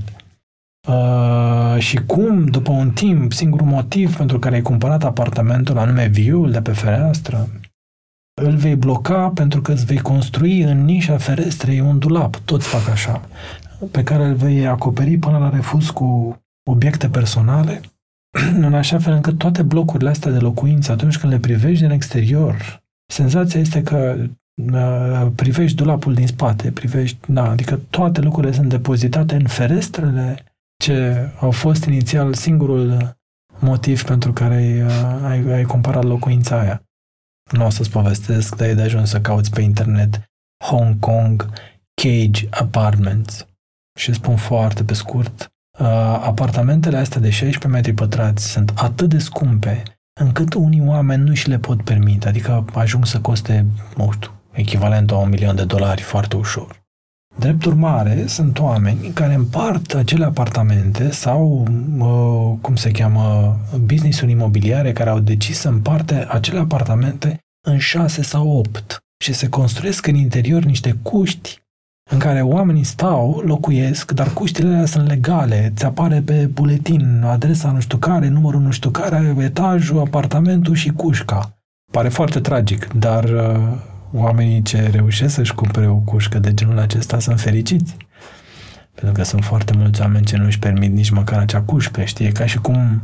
[0.88, 6.50] Uh, și cum, după un timp, singurul motiv pentru care ai cumpărat apartamentul, anume viul
[6.50, 7.48] de pe fereastră,
[8.42, 12.36] îl vei bloca pentru că îți vei construi în nișa ferestrei un dulap.
[12.36, 13.20] Toți fac așa
[13.90, 16.36] pe care îl vei acoperi până la refuz cu
[16.70, 17.80] obiecte personale,
[18.66, 22.82] în așa fel încât toate blocurile astea de locuință, atunci când le privești din exterior,
[23.12, 24.16] senzația este că
[24.72, 30.44] uh, privești dulapul din spate, privești, da, adică toate lucrurile sunt depozitate în ferestrele
[30.84, 33.16] ce au fost inițial singurul
[33.58, 36.82] motiv pentru care ai, uh, ai, ai cumpărat locuința aia.
[37.50, 40.22] Nu o să-ți povestesc, dar e de ajuns să cauți pe internet
[40.64, 41.50] Hong Kong
[42.02, 43.46] Cage Apartments
[43.98, 45.86] și spun foarte pe scurt, uh,
[46.22, 49.82] apartamentele astea de 16 metri pătrați sunt atât de scumpe
[50.20, 55.16] încât unii oameni nu și le pot permite, adică ajung să coste, nu știu, echivalentul
[55.16, 56.77] a un milion de dolari foarte ușor.
[57.38, 61.66] Drept urmare, sunt oameni care împart acele apartamente sau,
[61.98, 68.22] uh, cum se cheamă, business-uri imobiliare care au decis să împarte acele apartamente în șase
[68.22, 71.58] sau opt și se construiesc în interior niște cuști
[72.10, 75.72] în care oamenii stau, locuiesc, dar cuștile alea sunt legale.
[75.76, 80.90] Ți apare pe buletin adresa nu știu care, numărul nu știu care, etajul, apartamentul și
[80.90, 81.58] cușca.
[81.92, 87.18] Pare foarte tragic, dar uh, oamenii ce reușesc să-și cumpere o cușcă de genul acesta
[87.18, 87.96] sunt fericiți.
[88.94, 92.26] Pentru că sunt foarte mulți oameni ce nu își permit nici măcar acea cușcă, știi?
[92.26, 93.02] E ca și cum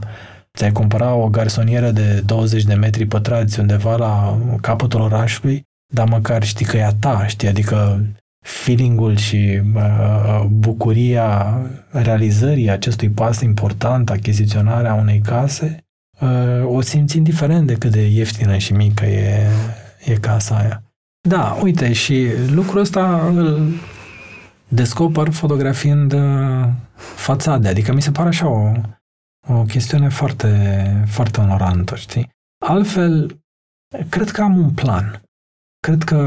[0.56, 6.42] ți-ai cumpăra o garsonieră de 20 de metri pătrați undeva la capătul orașului, dar măcar
[6.42, 7.48] știi că e a ta, știi?
[7.48, 8.06] Adică
[8.44, 11.58] feelingul și uh, bucuria
[11.90, 15.84] realizării acestui pas important, achiziționarea unei case,
[16.20, 19.46] uh, o simți indiferent de cât de ieftină și mică e,
[20.04, 20.82] e casa aia.
[21.28, 23.72] Da, uite, și lucrul ăsta îl
[24.68, 28.72] descoper fotografiind uh, fațade, adică mi se pare așa o,
[29.48, 32.28] o chestiune foarte, foarte onorantă, știi?
[32.66, 33.40] Altfel,
[34.08, 35.22] cred că am un plan.
[35.80, 36.18] Cred că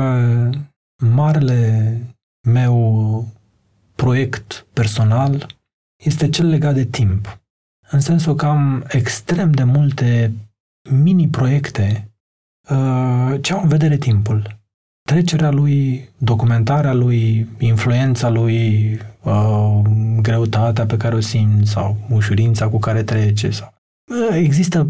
[1.04, 1.98] marele
[2.48, 3.26] meu
[3.95, 5.45] proiect personal
[6.04, 7.39] este cel legat de timp.
[7.89, 10.34] În sensul că am extrem de multe
[10.89, 12.12] mini-proiecte
[12.70, 14.57] uh, ce au în vedere timpul.
[15.08, 19.82] Trecerea lui, documentarea lui, influența lui, uh,
[20.22, 23.49] greutatea pe care o simți sau ușurința cu care trece.
[23.49, 23.74] Sau...
[24.12, 24.89] Uh, există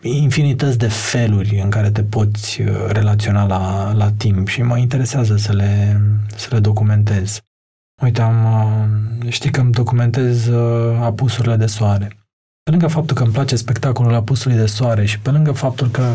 [0.00, 5.36] infinități de feluri în care te poți uh, relaționa la, la timp și mă interesează
[5.36, 6.00] să le,
[6.36, 7.40] să le documentez.
[8.02, 12.08] Uite, am, uh, știi că îmi documentez uh, apusurile de soare.
[12.62, 16.12] Pe lângă faptul că îmi place spectacolul apusului de soare și pe lângă faptul că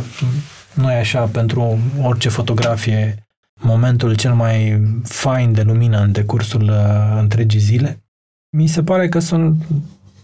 [0.73, 3.25] nu e așa pentru orice fotografie
[3.61, 8.03] momentul cel mai fain de lumină în decursul uh, întregii zile,
[8.57, 9.65] mi se pare că sunt,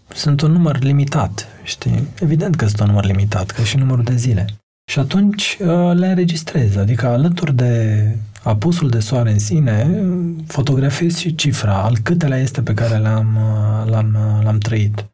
[0.07, 2.07] sunt un număr limitat, știi?
[2.21, 4.45] Evident că sunt un număr limitat, că și numărul de zile.
[4.91, 10.03] Și atunci uh, le înregistrez, adică alături de apusul de soare în sine,
[10.47, 15.05] fotografiez și cifra, al câtelea este pe care l-am, uh, l-am, uh, l-am trăit.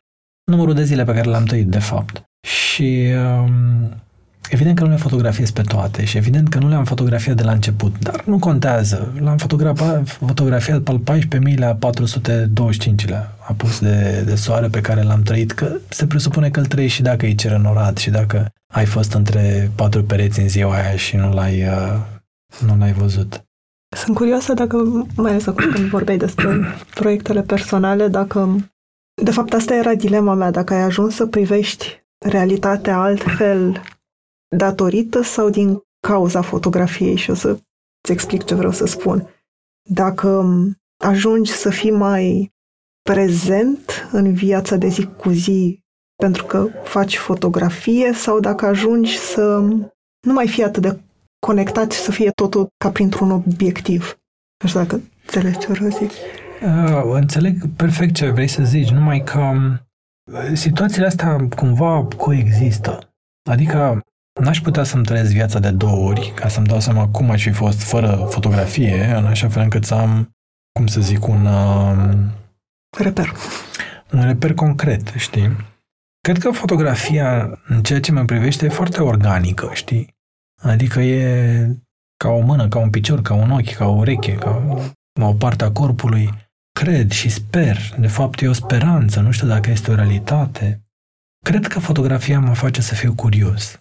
[0.51, 2.24] Numărul de zile pe care l-am trăit, de fapt.
[2.47, 3.05] Și
[3.45, 4.03] um,
[4.50, 7.52] Evident că nu le fotografiez pe toate și evident că nu le-am fotografiat de la
[7.52, 9.14] început, dar nu contează.
[9.20, 15.52] L-am fotografiat, fotografiat pe al 14.000-lea, 425-lea apus de, de soare pe care l-am trăit,
[15.52, 19.72] că se presupune că îl trăiești și dacă e cerănorat și dacă ai fost între
[19.76, 22.00] patru pereți în ziua aia și nu l-ai, uh,
[22.66, 23.44] nu l-ai văzut.
[23.96, 24.78] Sunt curioasă dacă,
[25.16, 26.50] mai ales acum când vorbeai despre
[27.00, 28.56] proiectele personale, dacă...
[29.24, 33.82] De fapt, asta era dilema mea, dacă ai ajuns să privești realitatea altfel
[34.58, 37.62] datorită sau din cauza fotografiei și o să-ți
[38.12, 39.28] explic ce vreau să spun.
[39.89, 40.45] Dacă
[41.04, 42.51] ajungi să fii mai
[43.01, 45.84] prezent în viața de zi cu zi
[46.16, 49.58] pentru că faci fotografie sau dacă ajungi să
[50.20, 50.99] nu mai fii atât de
[51.39, 54.18] conectat și să fie totul ca printr-un obiectiv.
[54.64, 56.12] Nu știu dacă înțelegi ce vreau zic.
[56.64, 59.80] Uh, înțeleg perfect ce vrei să zici, numai că um,
[60.54, 63.14] situațiile astea cumva coexistă.
[63.49, 64.04] Adică
[64.41, 67.51] N-aș putea să-mi trăiesc viața de două ori ca să-mi dau seama cum aș fi
[67.51, 70.29] fost fără fotografie, în așa fel încât să am,
[70.71, 71.45] cum să zic, un...
[71.45, 72.15] Uh,
[72.97, 73.34] reper.
[74.11, 75.71] Un reper concret, știi?
[76.19, 80.15] Cred că fotografia, în ceea ce mă privește, e foarte organică, știi?
[80.61, 81.67] Adică e
[82.23, 84.77] ca o mână, ca un picior, ca un ochi, ca o ureche, ca
[85.21, 86.29] o parte a corpului.
[86.79, 90.81] Cred și sper, de fapt e o speranță, nu știu dacă este o realitate.
[91.45, 93.79] Cred că fotografia mă face să fiu curios.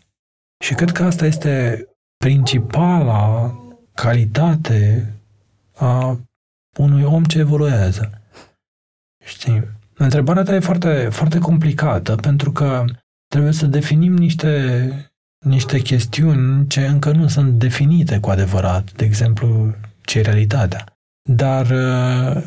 [0.63, 1.87] Și cred că asta este
[2.17, 3.55] principala
[3.95, 5.13] calitate
[5.75, 6.21] a
[6.79, 8.11] unui om ce evoluează.
[9.25, 9.63] Știi?
[9.95, 12.85] Întrebarea ta e foarte, foarte complicată pentru că
[13.27, 14.91] trebuie să definim niște,
[15.47, 18.93] niște chestiuni ce încă nu sunt definite cu adevărat.
[18.93, 20.85] De exemplu, ce e realitatea.
[21.31, 22.45] Dar uh,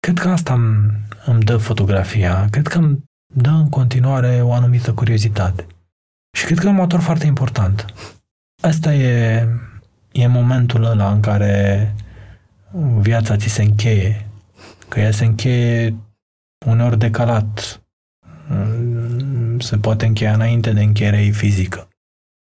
[0.00, 0.90] cred că asta îmi,
[1.26, 2.46] îmi dă fotografia.
[2.50, 3.02] Cred că îmi
[3.34, 5.66] dă în continuare o anumită curiozitate.
[6.32, 7.84] Și cred că e un motor foarte important.
[8.62, 9.48] Asta e,
[10.12, 11.94] e momentul ăla în care
[12.98, 14.26] viața ți se încheie.
[14.88, 15.94] Că ea se încheie
[16.66, 17.80] uneori decalat.
[19.58, 21.88] Se poate încheia înainte de încheierea fizică.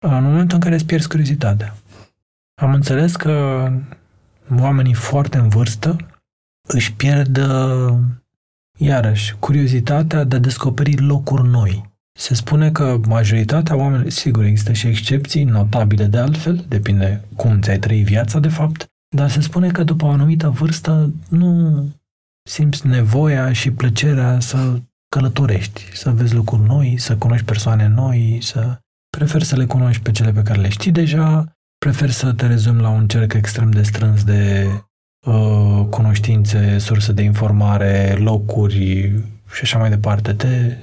[0.07, 1.74] În momentul în care îți pierzi curiozitatea.
[2.62, 3.66] Am înțeles că
[4.59, 5.97] oamenii foarte în vârstă
[6.68, 7.41] își pierd
[8.78, 11.89] iarăși curiozitatea de a descoperi locuri noi.
[12.19, 17.79] Se spune că majoritatea oamenilor, sigur, există și excepții notabile de altfel, depinde cum ți-ai
[17.79, 18.87] trăit viața de fapt,
[19.17, 21.85] dar se spune că după o anumită vârstă nu
[22.49, 24.81] simți nevoia și plăcerea să
[25.17, 28.79] călătorești, să vezi lucruri noi, să cunoști persoane noi, să
[29.17, 32.81] preferi să le cunoști pe cele pe care le știi deja, preferi să te rezumi
[32.81, 34.67] la un cerc extrem de strâns de
[35.27, 39.13] uh, cunoștințe, surse de informare, locuri
[39.53, 40.33] și așa mai departe.
[40.33, 40.77] Te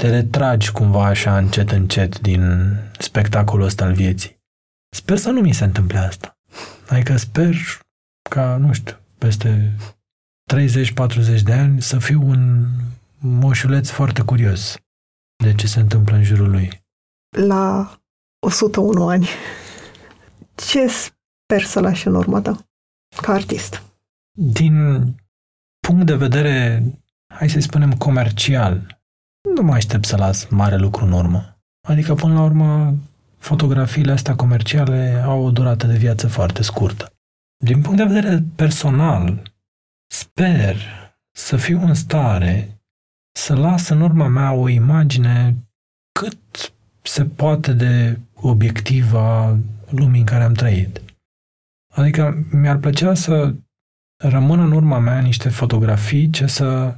[0.00, 4.38] te retragi cumva așa încet, încet din spectacolul ăsta al vieții.
[4.96, 6.38] Sper să nu mi se întâmple asta.
[6.88, 7.54] Adică sper
[8.30, 9.76] ca, nu știu, peste
[10.54, 12.66] 30-40 de ani să fiu un
[13.18, 14.76] moșuleț foarte curios
[15.44, 16.82] de ce se întâmplă în jurul lui.
[17.36, 17.94] La
[18.46, 19.28] 101 ani,
[20.54, 22.66] ce sper să lași în urmă ta
[23.22, 23.82] ca artist?
[24.38, 25.02] Din
[25.86, 26.84] punct de vedere,
[27.34, 28.99] hai să spunem, comercial,
[29.54, 31.58] nu mai aștept să las mare lucru în urmă.
[31.88, 32.96] Adică, până la urmă,
[33.38, 37.12] fotografiile astea comerciale au o durată de viață foarte scurtă.
[37.64, 39.42] Din punct de vedere personal,
[40.12, 40.76] sper
[41.36, 42.80] să fiu în stare
[43.38, 45.56] să las în urma mea o imagine
[46.12, 46.72] cât
[47.02, 49.58] se poate de obiectiva
[49.90, 51.00] lumii în care am trăit.
[51.94, 53.54] Adică mi-ar plăcea să
[54.22, 56.96] rămână în urma mea niște fotografii ce să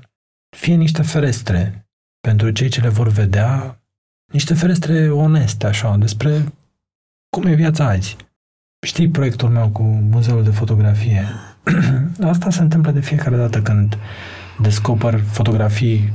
[0.56, 1.81] fie niște ferestre
[2.28, 3.80] pentru cei ce le vor vedea
[4.32, 6.52] niște ferestre oneste, așa, despre
[7.36, 8.16] cum e viața azi.
[8.86, 11.26] știi proiectul meu cu muzeul de fotografie?
[12.32, 13.98] Asta se întâmplă de fiecare dată când
[14.58, 16.12] descoper fotografii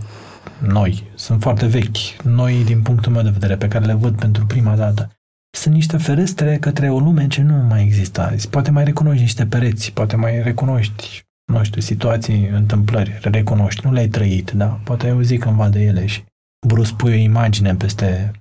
[0.60, 1.03] noi.
[1.16, 4.76] Sunt foarte vechi, noi din punctul meu de vedere, pe care le văd pentru prima
[4.76, 5.12] dată.
[5.49, 8.36] Sunt niște ferestre către o lume ce nu mai există.
[8.49, 13.91] Poate mai recunoști niște pereți, poate mai recunoști, nu știu, situații, întâmplări, le recunoști, nu
[13.91, 14.66] le-ai trăit, da?
[14.66, 16.24] Poate ai auzit cândva de ele și
[16.68, 18.32] brusc pui o imagine peste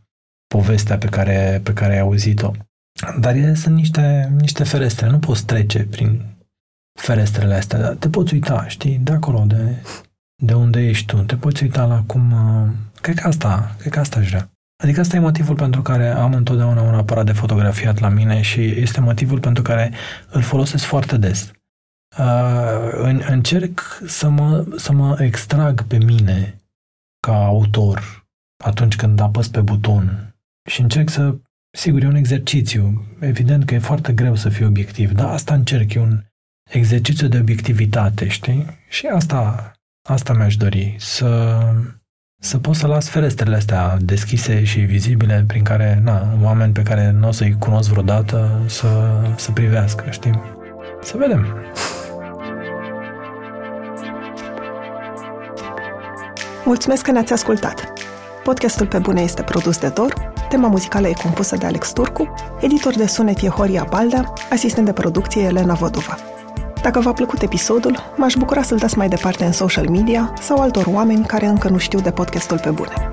[0.55, 2.51] povestea pe care, pe care ai auzit-o.
[3.21, 6.25] Dar ele sunt niște, niște ferestre, nu poți trece prin
[7.01, 9.83] ferestrele astea, dar te poți uita, știi, de acolo, de,
[10.43, 12.33] de unde ești tu, te poți uita la cum...
[12.33, 12.69] Uh,
[13.01, 14.51] cred că asta, cred că asta aș vrea.
[14.83, 18.81] Adică asta e motivul pentru care am întotdeauna un aparat de fotografiat la mine și
[18.81, 19.93] este motivul pentru care
[20.31, 21.51] îl folosesc foarte des.
[22.19, 26.61] Uh, în, încerc să mă, să mă extrag pe mine
[27.27, 28.27] ca autor
[28.64, 30.35] atunci când apăs pe buton
[30.71, 31.35] și încerc să
[31.77, 33.05] Sigur, e un exercițiu.
[33.21, 36.21] Evident că e foarte greu să fii obiectiv, dar asta încerc, e un
[36.71, 38.67] exercițiu de obiectivitate, știi?
[38.89, 39.73] Și asta,
[40.09, 41.61] asta mi-aș dori, să,
[42.43, 47.11] să pot să las ferestrele astea deschise și vizibile prin care, na, oameni pe care
[47.11, 50.41] nu o să-i cunosc vreodată să, să privească, știi?
[51.03, 51.47] Să vedem.
[56.67, 57.93] Mulțumesc că ne-ați ascultat!
[58.43, 62.95] Podcastul Pe Bune este produs de Dor Tema muzicală e compusă de Alex Turcu, editor
[62.95, 66.17] de sunet e Horia Balda, asistent de producție Elena Vodova.
[66.83, 70.87] Dacă v-a plăcut episodul, m-aș bucura să-l dați mai departe în social media sau altor
[70.87, 73.12] oameni care încă nu știu de podcastul pe bune.